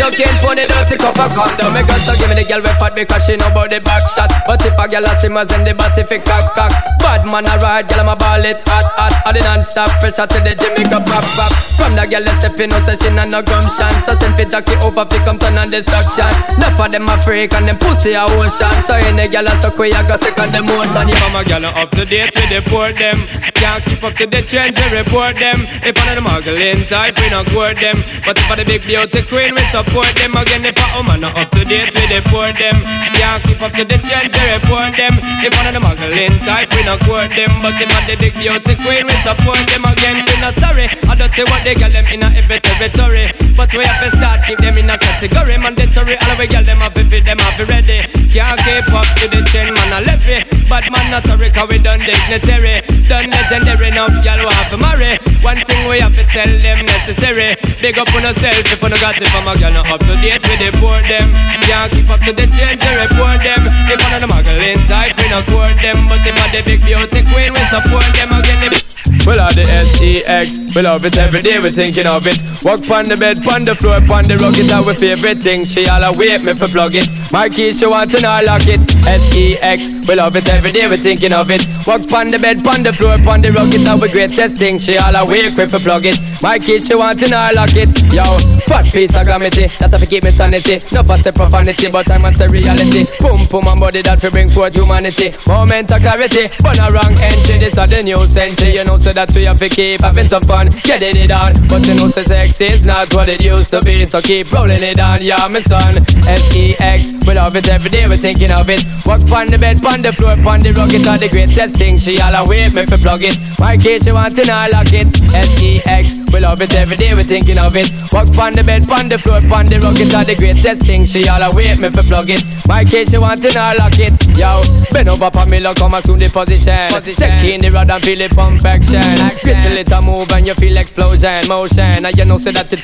Joking 0.00 0.32
pony, 0.40 0.64
dirty 0.64 0.96
cup 0.96 1.20
of 1.20 1.28
condom, 1.36 1.76
me 1.76 1.84
got 1.84 2.00
so. 2.00 2.16
Give 2.16 2.32
me 2.32 2.40
the 2.40 2.48
girl 2.48 2.64
we 2.64 2.72
fat 2.80 2.96
because 2.96 3.28
she 3.28 3.36
know 3.36 3.52
about 3.52 3.68
the 3.68 3.84
back 3.84 4.00
shot. 4.08 4.32
But 4.48 4.64
if 4.64 4.72
a 4.72 4.84
girl 4.88 5.04
a 5.04 5.12
simmers 5.20 5.52
in 5.52 5.68
the 5.68 5.76
body 5.76 6.08
fi 6.08 6.24
cock 6.24 6.56
cock. 6.56 6.72
Bad 7.04 7.28
man 7.28 7.44
a 7.44 7.60
ride, 7.60 7.84
girl 7.84 8.00
I'm 8.00 8.08
a 8.08 8.16
ball 8.16 8.40
it 8.48 8.64
hot 8.64 8.88
hot. 8.96 9.12
I 9.28 9.36
the 9.36 9.44
non-stop 9.44 10.00
pressure 10.00 10.24
to 10.24 10.38
the 10.40 10.56
gym, 10.56 10.72
make 10.80 10.88
up 10.88 11.04
pop 11.04 11.20
pop. 11.36 11.52
From 11.76 11.92
the 12.00 12.08
girl 12.08 12.24
that 12.24 12.40
step 12.40 12.56
in, 12.64 12.72
no 12.72 12.80
say 12.88 12.96
she 12.96 13.12
not 13.12 13.28
no 13.28 13.44
gumption. 13.44 13.92
So 14.08 14.16
send 14.16 14.40
fi 14.40 14.48
jockey 14.48 14.80
over 14.80 15.04
fi 15.04 15.20
come 15.28 15.36
turn 15.36 15.60
on 15.60 15.68
destruction. 15.68 16.32
Enough 16.56 16.80
of 16.80 16.88
them 16.88 17.12
a 17.12 17.14
freak 17.20 17.52
and 17.52 17.68
them 17.68 17.76
pussy 17.76 18.16
a 18.16 18.24
ocean. 18.24 18.72
So 18.88 18.96
any 18.96 19.28
girl 19.28 19.44
a 19.44 19.52
stuck 19.60 19.76
with 19.76 19.92
you 19.92 20.00
go 20.08 20.16
sick 20.16 20.40
on 20.40 20.48
the 20.48 20.64
motion. 20.64 21.12
Yeah, 21.12 21.20
Mama 21.28 21.44
girl 21.44 21.68
up 21.76 21.92
to 21.92 22.08
date 22.08 22.32
with 22.32 22.48
the 22.48 22.69
report 22.70 22.94
them. 22.94 23.18
Can't 23.58 23.82
keep 23.84 23.98
up 24.06 24.14
to 24.14 24.26
the 24.30 24.40
trends, 24.46 24.78
we 24.78 24.86
report 24.94 25.34
them. 25.36 25.58
If 25.82 25.98
one 25.98 26.06
of 26.06 26.14
the 26.14 26.22
muggling 26.22 26.78
type, 26.86 27.18
we 27.18 27.26
not 27.28 27.50
court 27.50 27.76
them. 27.82 27.98
But 28.22 28.38
if 28.38 28.46
I 28.46 28.62
the 28.62 28.64
big 28.64 28.86
beauty 28.86 29.20
queen, 29.26 29.58
we 29.58 29.62
support 29.74 30.14
them. 30.14 30.38
Again, 30.38 30.62
if 30.62 30.78
a 30.78 30.86
woman 30.94 31.18
not 31.18 31.34
up 31.34 31.50
to 31.50 31.66
date, 31.66 31.90
we 31.92 32.06
deport 32.06 32.54
them. 32.54 32.78
Can't 33.18 33.42
keep 33.42 33.58
up 33.58 33.74
to 33.74 33.82
the 33.82 33.98
trends, 33.98 34.32
we 34.32 34.42
report 34.54 34.94
them. 34.94 35.12
If 35.42 35.50
one 35.50 35.66
of 35.66 35.74
the 35.74 35.82
muggling 35.82 36.32
type, 36.46 36.70
we 36.70 36.86
not 36.86 37.02
court 37.02 37.34
them. 37.34 37.50
But 37.58 37.74
if 37.74 37.90
I 37.90 38.00
the 38.06 38.14
big 38.16 38.34
beauty 38.38 38.74
queen, 38.78 39.04
we 39.04 39.16
support 39.26 39.60
them. 39.66 39.82
Again, 39.84 40.16
we 40.24 40.34
not 40.38 40.54
sorry. 40.56 40.86
I 41.10 41.12
don't 41.18 41.32
say 41.34 41.44
what 41.50 41.60
they 41.66 41.74
get 41.74 41.90
them 41.90 42.06
in 42.06 42.22
a 42.22 42.30
every 42.38 42.62
territory. 42.62 43.34
But 43.58 43.74
we 43.74 43.82
have 43.84 44.00
to 44.00 44.08
start 44.14 44.46
keep 44.46 44.62
them 44.62 44.78
in 44.78 44.88
a 44.88 44.96
category. 44.96 45.58
Mandatory, 45.58 46.16
all 46.22 46.32
we 46.38 46.46
get 46.46 46.64
them 46.64 46.78
have 46.80 46.94
to 46.94 47.02
fit 47.04 47.26
them 47.26 47.42
have 47.44 47.58
to 47.60 47.66
ready. 47.66 48.06
Can't 48.32 48.56
keep 48.62 48.88
up 48.94 49.10
to 49.20 49.26
the 49.28 49.42
trend, 49.52 49.74
man, 49.76 49.90
I 49.92 50.00
left 50.00 50.24
it. 50.24 50.48
But 50.64 50.88
man, 50.88 51.10
not 51.12 51.26
sorry, 51.26 51.50
cause 51.50 51.68
we 51.68 51.76
done 51.76 52.00
dignitary 52.00 52.49
legendary. 52.50 52.82
Done 53.06 53.30
legendary 53.30 53.90
now, 53.90 54.06
y'all 54.22 54.42
want 54.42 54.68
to 54.70 54.76
marry. 54.78 55.18
One 55.42 55.56
thing 55.66 55.88
we 55.88 56.00
have 56.00 56.14
to 56.14 56.24
tell 56.24 56.46
them 56.46 56.86
necessary. 56.86 57.56
Big 57.80 57.98
up 57.98 58.12
on 58.14 58.22
yourself 58.22 58.58
if 58.58 58.82
you 58.82 58.90
got 58.98 59.16
it 59.16 59.28
from 59.28 59.46
a 59.46 59.54
girl, 59.58 59.72
not 59.72 59.90
up 59.90 60.00
to 60.00 60.14
date 60.18 60.42
with 60.46 60.58
the 60.58 60.70
poor 60.78 61.00
them. 61.02 61.26
Can't 61.66 61.90
keep 61.92 62.10
up 62.10 62.20
to 62.20 62.32
the 62.32 62.46
change, 62.50 62.80
they 62.82 62.94
report 62.98 63.40
them. 63.42 63.62
If 63.86 63.98
one 64.02 64.14
of 64.14 64.20
the 64.20 64.28
muggling 64.28 64.80
type, 64.86 65.16
we 65.18 65.28
not 65.30 65.46
court 65.46 65.76
them. 65.78 65.98
But 66.08 66.26
if 66.26 66.34
I 66.38 66.50
the 66.50 66.62
big 66.62 66.82
beauty 66.82 67.22
queen, 67.30 67.52
we 67.54 67.62
support 67.70 68.06
them 68.14 68.30
again. 68.34 69.09
We 69.26 69.36
love 69.36 69.54
the 69.54 69.62
S-E-X, 69.62 70.74
we 70.74 70.82
love 70.82 71.04
it 71.04 71.16
every 71.18 71.40
day, 71.40 71.60
we 71.60 71.70
thinking 71.70 72.06
of 72.06 72.26
it. 72.26 72.38
Walk 72.64 72.88
on 72.90 73.04
the 73.04 73.16
bed, 73.16 73.46
on 73.46 73.64
the 73.64 73.74
floor, 73.74 73.96
on 73.96 74.24
the 74.24 74.36
rug, 74.38 74.56
it's 74.56 74.72
our 74.72 74.94
favorite 74.94 75.42
thing. 75.42 75.64
She 75.64 75.86
all 75.88 76.02
await 76.02 76.42
me 76.44 76.54
for 76.54 76.68
plug 76.68 76.94
it. 76.94 77.08
My 77.30 77.48
keys, 77.48 77.78
she 77.78 77.86
want 77.86 78.10
to 78.12 78.20
know 78.20 78.40
lock 78.44 78.66
it. 78.66 78.80
S-E-X, 79.06 80.08
we 80.08 80.14
love 80.14 80.36
it 80.36 80.48
every 80.48 80.72
day, 80.72 80.88
we 80.88 80.96
thinking 80.96 81.32
of 81.32 81.50
it. 81.50 81.66
Walk 81.86 82.10
on 82.12 82.28
the 82.28 82.38
bed, 82.38 82.66
on 82.66 82.82
the 82.82 82.92
floor, 82.92 83.20
on 83.28 83.40
the 83.40 83.52
rug, 83.52 83.68
it's 83.72 83.86
our 83.86 84.08
greatest 84.08 84.56
thing. 84.56 84.78
She 84.78 84.96
all 84.96 85.14
awake 85.14 85.56
me 85.56 85.66
for 85.66 85.78
plug 85.78 86.06
it. 86.06 86.18
My 86.42 86.58
keys, 86.58 86.86
she 86.86 86.94
want 86.94 87.20
to 87.20 87.28
know 87.28 87.50
lock 87.54 87.76
it 87.76 87.99
Yo, 88.12 88.38
fat 88.66 88.84
piece 88.92 89.14
of 89.14 89.24
glamity, 89.26 89.66
that 89.78 89.90
have 89.90 90.00
to 90.00 90.06
keep 90.06 90.24
me 90.24 90.32
sanity 90.32 90.78
No 90.92 91.02
for 91.02 91.18
say 91.18 91.32
profanity, 91.32 91.90
but 91.90 92.10
I'm 92.10 92.24
a 92.24 92.48
reality 92.48 93.06
Boom, 93.20 93.46
boom, 93.46 93.66
and 93.66 93.80
body 93.80 94.02
that 94.02 94.22
we 94.22 94.30
bring 94.30 94.48
forth 94.48 94.74
humanity 94.74 95.32
Moment 95.46 95.90
of 95.92 96.02
clarity, 96.02 96.48
but 96.62 96.78
a 96.78 96.90
wrong 96.92 97.14
entry 97.18 97.58
This 97.58 97.76
is 97.76 97.90
the 97.90 98.02
new 98.02 98.28
century, 98.28 98.74
you 98.74 98.84
know 98.84 98.98
so 99.00 99.12
that 99.12 99.32
we 99.34 99.44
have 99.44 99.56
to 99.56 99.68
keep 99.68 100.00
having 100.02 100.28
some 100.28 100.42
fun, 100.42 100.68
getting 100.84 101.16
it 101.16 101.30
on. 101.30 101.52
But 101.68 101.86
you 101.86 101.94
know, 101.94 102.08
so 102.08 102.22
sex 102.22 102.60
is 102.60 102.84
not 102.84 103.12
what 103.14 103.28
it 103.28 103.42
used 103.42 103.70
to 103.70 103.80
be, 103.80 104.06
so 104.06 104.20
keep 104.20 104.52
rolling 104.52 104.82
it 104.82 104.98
on, 105.00 105.22
yeah, 105.22 105.48
my 105.48 105.60
son. 105.60 105.96
S 106.28 106.54
E 106.54 106.76
X, 106.78 107.12
we 107.26 107.34
love 107.34 107.56
it 107.56 107.68
every 107.68 107.88
day, 107.88 108.06
we're 108.06 108.18
thinking 108.18 108.52
of 108.52 108.68
it. 108.68 108.84
Walk 109.06 109.24
on 109.32 109.46
the 109.48 109.58
bed, 109.58 109.84
on 109.84 110.02
the 110.02 110.12
floor, 110.12 110.36
on 110.46 110.60
the 110.60 110.72
rug, 110.72 110.92
it's 110.92 111.06
all 111.06 111.18
the 111.18 111.28
greatest 111.28 111.76
thing. 111.76 111.98
She 111.98 112.20
all 112.20 112.34
away, 112.44 112.68
me 112.68 112.84
for 112.84 112.98
plug 112.98 113.24
it. 113.24 113.38
My 113.58 113.76
case, 113.76 114.04
she 114.04 114.12
want 114.12 114.36
to 114.36 114.44
not 114.44 114.72
lock 114.72 114.92
it. 114.92 115.08
S 115.34 115.62
E 115.62 115.80
X, 115.86 116.19
we 116.32 116.40
love 116.40 116.60
it 116.60 116.74
every 116.74 116.96
day, 116.96 117.12
we're 117.14 117.24
thinking 117.24 117.58
of 117.58 117.74
it. 117.76 117.90
Walk 118.12 118.28
on 118.38 118.52
the 118.52 118.62
bed, 118.62 118.90
on 118.90 119.08
the 119.08 119.18
floor, 119.18 119.36
on 119.36 119.66
the 119.66 119.80
rug, 119.80 119.98
it's 119.98 120.14
all 120.14 120.24
the 120.24 120.34
greatest 120.34 120.82
thing. 120.86 121.06
She 121.06 121.28
all 121.28 121.42
away, 121.42 121.74
me 121.74 121.90
for 121.90 122.02
plug 122.02 122.30
it. 122.30 122.44
My 122.68 122.84
case, 122.84 123.10
she 123.10 123.18
want 123.18 123.42
to 123.42 123.52
not 123.52 123.76
lock 123.76 123.98
it. 123.98 124.29
Yo, 124.40 124.64
bend 124.90 125.10
over 125.10 125.30
for 125.30 125.44
me, 125.44 125.60
look, 125.60 125.76
come 125.76 125.92
assume 125.92 126.16
the 126.18 126.30
position. 126.30 126.88
position. 126.88 127.28
Take 127.28 127.52
in 127.52 127.60
the 127.60 127.68
rod 127.68 127.90
and 127.90 128.02
feel 128.02 128.20
it 128.22 128.34
pump 128.34 128.64
action 128.64 128.96
action. 128.96 129.52
A 129.52 129.68
little 129.68 130.00
move 130.00 130.32
and 130.32 130.46
you 130.46 130.54
feel 130.54 130.78
explosion, 130.78 131.46
motion, 131.46 132.00
and 132.08 132.16
you 132.16 132.24
know 132.24 132.38
say 132.38 132.52
that 132.52 132.72
it. 132.72 132.80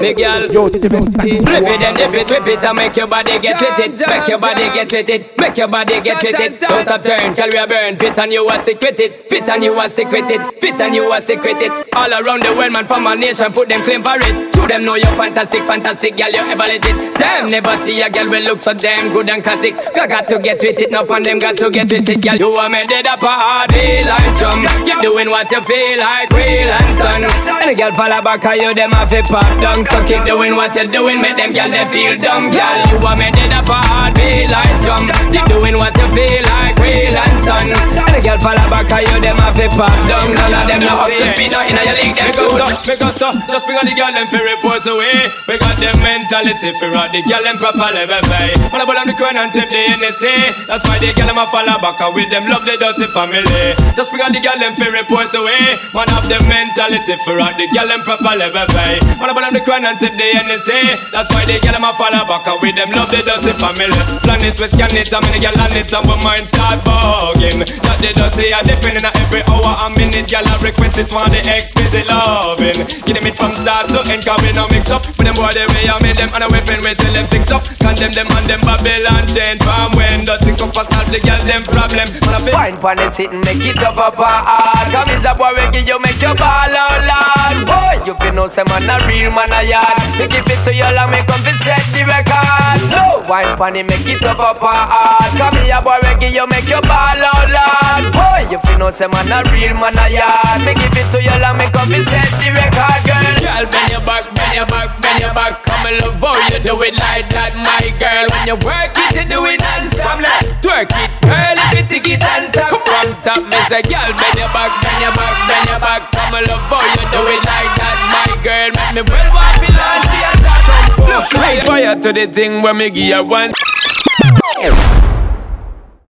Big 0.00 0.16
girl, 0.16 0.48
Yo, 0.50 0.68
the 0.70 0.88
best 0.88 1.12
flip 1.12 1.68
it 1.68 1.82
and 1.84 1.96
dip 2.00 2.14
it, 2.14 2.30
whip 2.32 2.46
it, 2.48 2.64
and 2.64 2.76
make 2.76 2.96
your 2.96 3.06
body 3.06 3.38
get 3.38 3.60
with 3.60 3.76
it. 3.76 4.08
Make 4.08 4.28
your 4.28 4.38
body 4.38 4.64
get 4.72 4.90
with 4.90 5.08
it. 5.10 5.36
Make 5.36 5.56
your 5.58 5.68
body 5.68 6.00
get 6.00 6.22
with 6.22 6.40
it. 6.40 6.60
Don't 6.60 6.84
stop 6.86 7.02
turn, 7.02 7.34
tell 7.34 7.52
we 7.52 7.66
burn. 7.66 7.96
Fit 7.96 8.18
and 8.18 8.32
you 8.32 8.48
a 8.48 8.64
sick 8.64 8.80
with 8.80 8.98
it. 8.98 9.12
Fit 9.28 9.48
and 9.50 9.64
you 9.64 9.78
a 9.78 9.88
sick 9.90 10.10
with 10.10 10.30
it. 10.30 10.40
Fit 10.62 10.80
and 10.80 10.94
you 10.94 11.12
a 11.12 11.20
sick 11.20 11.42
with 11.42 11.60
it. 11.60 11.72
All 11.92 12.08
around 12.08 12.40
the 12.40 12.56
world, 12.56 12.72
man, 12.72 12.86
from 12.86 13.06
our 13.06 13.16
nation, 13.16 13.52
put 13.52 13.68
them 13.68 13.82
claim 13.84 14.02
for 14.02 14.16
it. 14.16 14.52
To 14.56 14.66
them 14.66 14.84
know 14.84 14.94
you're 14.94 15.12
fantastic, 15.12 15.60
fantastic, 15.68 16.16
girl, 16.16 16.30
you 16.32 16.40
ever 16.40 16.64
let 16.64 16.80
it. 16.80 17.18
Them 17.20 17.46
never 17.52 17.76
see 17.76 18.00
a 18.00 18.08
girl 18.08 18.30
will 18.30 18.42
look 18.42 18.60
so 18.60 18.72
damn 18.72 19.12
good 19.12 19.28
and 19.28 19.44
classic. 19.44 19.74
I 20.06 20.08
got 20.08 20.28
to 20.30 20.38
get 20.38 20.62
with 20.62 20.78
it, 20.78 20.86
enough 20.86 21.10
on 21.10 21.26
them 21.26 21.42
got 21.42 21.58
to 21.58 21.66
get 21.66 21.90
with 21.90 22.06
it, 22.06 22.22
girl. 22.22 22.38
You 22.38 22.54
are 22.62 22.70
made 22.70 22.94
it 22.94 23.10
up 23.10 23.18
a 23.18 23.26
party 23.26 24.06
like 24.06 24.38
drum. 24.38 24.62
Keep 24.86 25.02
doing 25.02 25.26
what 25.26 25.50
you 25.50 25.58
feel 25.66 25.98
like, 25.98 26.30
real 26.30 26.70
and 26.70 26.94
ton. 26.94 27.26
And 27.26 27.66
the 27.66 27.74
girl 27.74 27.90
follow 27.90 28.22
back, 28.22 28.38
cause 28.38 28.54
you 28.54 28.70
them 28.70 28.94
have 28.94 29.10
to 29.10 29.18
pop 29.26 29.50
down. 29.58 29.82
So 29.90 29.98
keep 30.06 30.22
doing 30.22 30.54
what 30.54 30.78
you're 30.78 30.86
doing, 30.86 31.18
make 31.18 31.34
them 31.34 31.50
girl 31.50 31.66
they 31.74 31.82
feel 31.90 32.14
dumb, 32.22 32.54
girl. 32.54 32.78
You 32.86 33.02
are 33.02 33.18
made 33.18 33.34
it 33.34 33.50
up 33.50 33.66
a 33.66 33.82
heartbeat 33.82 34.46
like 34.46 34.78
drum. 34.78 35.10
Keep 35.34 35.50
doing 35.50 35.74
what 35.74 35.90
you 35.98 36.06
feel 36.14 36.42
like, 36.54 36.78
real 36.78 37.10
and 37.10 37.42
ton. 37.42 37.66
And 37.74 38.14
the 38.14 38.22
girl 38.22 38.38
follow 38.38 38.62
back, 38.70 38.86
cause 38.86 39.02
you 39.10 39.18
them 39.18 39.42
have 39.42 39.58
to 39.58 39.66
pop 39.74 39.90
down. 40.06 40.22
None 40.38 40.54
of 40.54 40.64
them 40.70 40.86
know 40.86 41.02
up 41.02 41.10
to 41.10 41.26
speed, 41.34 41.50
not 41.50 41.66
in 41.66 41.82
your 41.82 41.98
league, 41.98 42.14
them 42.14 42.30
too. 42.30 42.54
Make 42.86 43.02
us 43.02 43.18
up, 43.26 43.34
just 43.50 43.66
bring 43.66 43.74
on 43.74 43.82
the 43.82 43.94
girl 43.98 44.14
them 44.14 44.30
for 44.30 44.38
report 44.38 44.86
away. 44.86 45.26
We 45.50 45.58
got 45.58 45.74
them 45.82 45.98
mentality 45.98 46.70
for 46.78 46.94
all 46.94 47.10
the 47.10 47.26
girl 47.26 47.42
them 47.42 47.58
proper 47.58 47.90
level 47.90 48.22
pay. 48.30 48.54
All 48.70 48.78
about 48.78 49.02
them 49.02 49.10
the 49.10 49.18
crown 49.18 49.34
and 49.34 49.50
tip 49.50 49.66
the 49.66 49.95
That's 50.00 50.84
why 50.84 50.98
the 51.00 51.12
girl 51.16 51.26
them 51.32 51.38
a 51.40 51.46
follow 51.48 51.80
back, 51.80 52.00
with 52.12 52.28
them 52.28 52.44
love 52.48 52.68
the 52.68 52.76
dirty 52.76 53.08
family. 53.16 53.72
Just 53.96 54.12
because 54.12 54.26
on 54.26 54.32
the 54.34 54.42
girl 54.42 54.58
them 54.58 54.74
for 54.74 54.90
report 54.90 55.30
away. 55.32 55.78
One 55.94 56.10
of 56.12 56.26
them 56.26 56.42
mentality 56.50 57.14
for 57.22 57.38
all 57.38 57.54
the 57.54 57.64
girl 57.70 57.86
them 57.86 58.02
proper 58.02 58.34
level 58.34 58.66
pay. 58.74 58.98
All 59.22 59.30
about 59.30 59.46
them 59.46 59.54
the 59.54 59.62
crown 59.62 59.86
and 59.86 59.94
tip 59.94 60.12
the 60.18 60.26
NSA. 60.26 61.14
That's 61.14 61.30
why 61.30 61.46
the 61.46 61.62
girl 61.62 61.78
them 61.78 61.86
a 61.86 61.94
follow 61.94 62.26
back, 62.26 62.44
with 62.58 62.74
them 62.74 62.90
love 62.92 63.08
the 63.08 63.22
dirty 63.22 63.54
family. 63.56 64.00
Plan 64.26 64.42
it, 64.44 64.58
we 64.58 64.66
scan 64.68 64.92
it, 64.92 65.08
and 65.08 65.22
many 65.22 65.38
girl 65.38 65.56
on 65.62 65.72
it, 65.72 65.88
and 65.88 66.04
we 66.04 66.14
mind 66.20 66.46
start 66.50 66.78
bugging. 66.84 67.62
That 67.64 67.98
the 68.02 68.10
dirty 68.12 68.52
are 68.52 68.64
defending 68.66 69.06
every 69.06 69.42
hour 69.48 69.72
and 69.86 69.94
minute. 69.96 70.28
Girl 70.28 70.44
I 70.44 70.54
request 70.60 70.98
it 70.98 71.08
for 71.08 71.24
the 71.30 71.40
exquisite 71.46 72.10
loving. 72.10 72.82
Give 73.06 73.14
them 73.16 73.26
it 73.30 73.36
from 73.38 73.54
start 73.54 73.88
to 73.94 74.02
end, 74.10 74.26
cause 74.26 74.42
we 74.42 74.50
no 74.52 74.66
mix 74.68 74.90
up. 74.90 75.06
With 75.06 75.24
them 75.24 75.38
boy 75.38 75.54
the 75.54 75.64
way 75.70 75.86
I 75.86 75.96
made 76.02 76.18
them 76.18 76.34
and 76.34 76.42
I 76.42 76.48
weapon 76.50 76.82
we 76.82 76.92
till 76.98 77.14
them 77.14 77.26
fix 77.30 77.54
up. 77.54 77.62
Condemn 77.78 78.12
them 78.12 78.28
and 78.28 78.46
them 78.50 78.60
Babylon 78.66 79.24
chain 79.30 79.56
from 79.76 79.92
when 79.92 80.24
dirty 80.24 80.56
come 80.56 80.72
for 80.72 80.84
solve 80.88 81.08
the 81.12 81.20
girl 81.20 81.40
them 81.44 81.60
problem. 81.68 82.08
Man 82.24 82.34
I 82.34 82.40
feel 82.40 82.80
Fine 82.80 83.12
sit 83.12 83.30
and 83.30 83.44
make 83.44 83.60
it 83.60 83.76
up 83.84 83.96
up 84.00 84.16
hard 84.16 84.88
Come 84.92 85.10
is 85.12 85.24
a 85.24 85.32
boy 85.36 85.52
we 85.52 85.64
give 85.72 85.86
you 85.86 85.98
make 86.00 86.20
your 86.20 86.34
ball 86.34 86.72
out 86.72 87.00
loud 87.04 87.56
Boy, 87.68 87.94
you 88.08 88.14
feel 88.16 88.32
no 88.32 88.48
say 88.48 88.64
man 88.64 88.88
a 88.88 88.96
real 89.04 89.30
man 89.30 89.52
a 89.52 89.60
yard 89.62 90.00
We 90.16 90.28
give 90.28 90.46
it 90.48 90.60
to 90.64 90.72
you 90.72 90.88
long 90.96 91.12
me 91.12 91.20
come 91.28 91.42
fi 91.44 91.52
set 91.60 91.84
the 91.92 92.02
record 92.08 92.80
No, 92.88 93.20
wine 93.28 93.52
pon 93.56 93.76
it 93.76 93.84
make 93.84 94.06
it 94.08 94.22
up 94.24 94.40
up 94.40 94.58
hard 94.60 95.30
Come 95.36 95.56
here 95.64 95.80
boy 95.84 95.98
we 96.02 96.12
give 96.20 96.32
you 96.32 96.46
make 96.46 96.68
your 96.68 96.82
ball 96.82 97.20
out 97.20 97.48
loud 97.52 98.04
Boy, 98.12 98.48
you 98.50 98.58
feel 98.64 98.78
no 98.78 98.90
say 98.90 99.08
man 99.08 99.28
a 99.28 99.42
real 99.52 99.74
man 99.76 99.96
a 99.98 100.06
yard. 100.08 100.60
Me 100.64 100.72
give 100.76 100.92
it 100.94 101.08
to 101.12 101.18
you 101.20 101.36
long 101.40 101.56
me 101.58 101.66
come 101.72 101.92
and 101.92 102.04
set 102.04 102.28
the 102.38 102.52
record, 102.52 103.00
girl. 103.08 103.26
Girl, 103.40 103.64
bend 103.72 103.90
your 103.90 104.04
back, 104.04 104.24
bend 104.36 104.54
your 104.54 104.66
back, 104.68 104.88
bend 105.00 105.20
your 105.20 105.34
back. 105.34 105.64
Come 105.64 105.86
and 105.88 105.96
love 106.04 106.20
how 106.20 106.36
you 106.52 106.60
do 106.62 106.74
it 106.84 106.94
like 107.00 107.28
that, 107.32 107.56
my 107.56 107.84
girl. 107.98 108.26
When 108.30 108.44
you 108.46 108.56
work 108.64 108.92
it, 108.94 109.16
you 109.16 109.24
do 109.24 109.44
it 109.48 109.60
non-stop. 109.66 110.18
Twerk 110.62 110.90
it, 110.94 111.10
girl, 111.22 111.58
if 111.58 111.74
you 111.74 111.84
take 111.90 112.08
it 112.14 112.22
and 112.22 112.52
top 112.54 112.70
from 112.86 113.08
top. 113.22 113.42
Me 113.50 113.58
say, 113.68 113.82
girl, 113.82 114.10
bend 114.14 114.36
your 114.38 114.50
back, 114.54 114.70
bend 114.82 114.98
your 115.02 115.12
back, 115.14 115.34
bend 115.48 115.66
your 115.68 115.80
back. 115.80 116.00
Come 116.12 116.34
and 116.34 116.46
love 116.46 116.66
how 116.70 116.82
you 116.82 117.04
do 117.10 117.20
it 117.26 117.42
like 117.42 117.72
that, 117.78 117.96
my 118.12 118.30
girl. 118.42 118.70
Make 118.74 118.92
me 118.94 119.02
well 119.06 119.28
want 119.34 119.56
to 119.62 119.68
launch 119.74 120.06
the 120.10 120.20
attack. 120.30 120.84
Look, 121.10 121.26
fire 121.66 121.96
to 121.96 122.10
the 122.12 122.26
thing 122.26 122.62
when 122.62 122.76
me 122.76 122.90
give 122.90 123.10
you 123.10 123.24
one. 123.24 123.52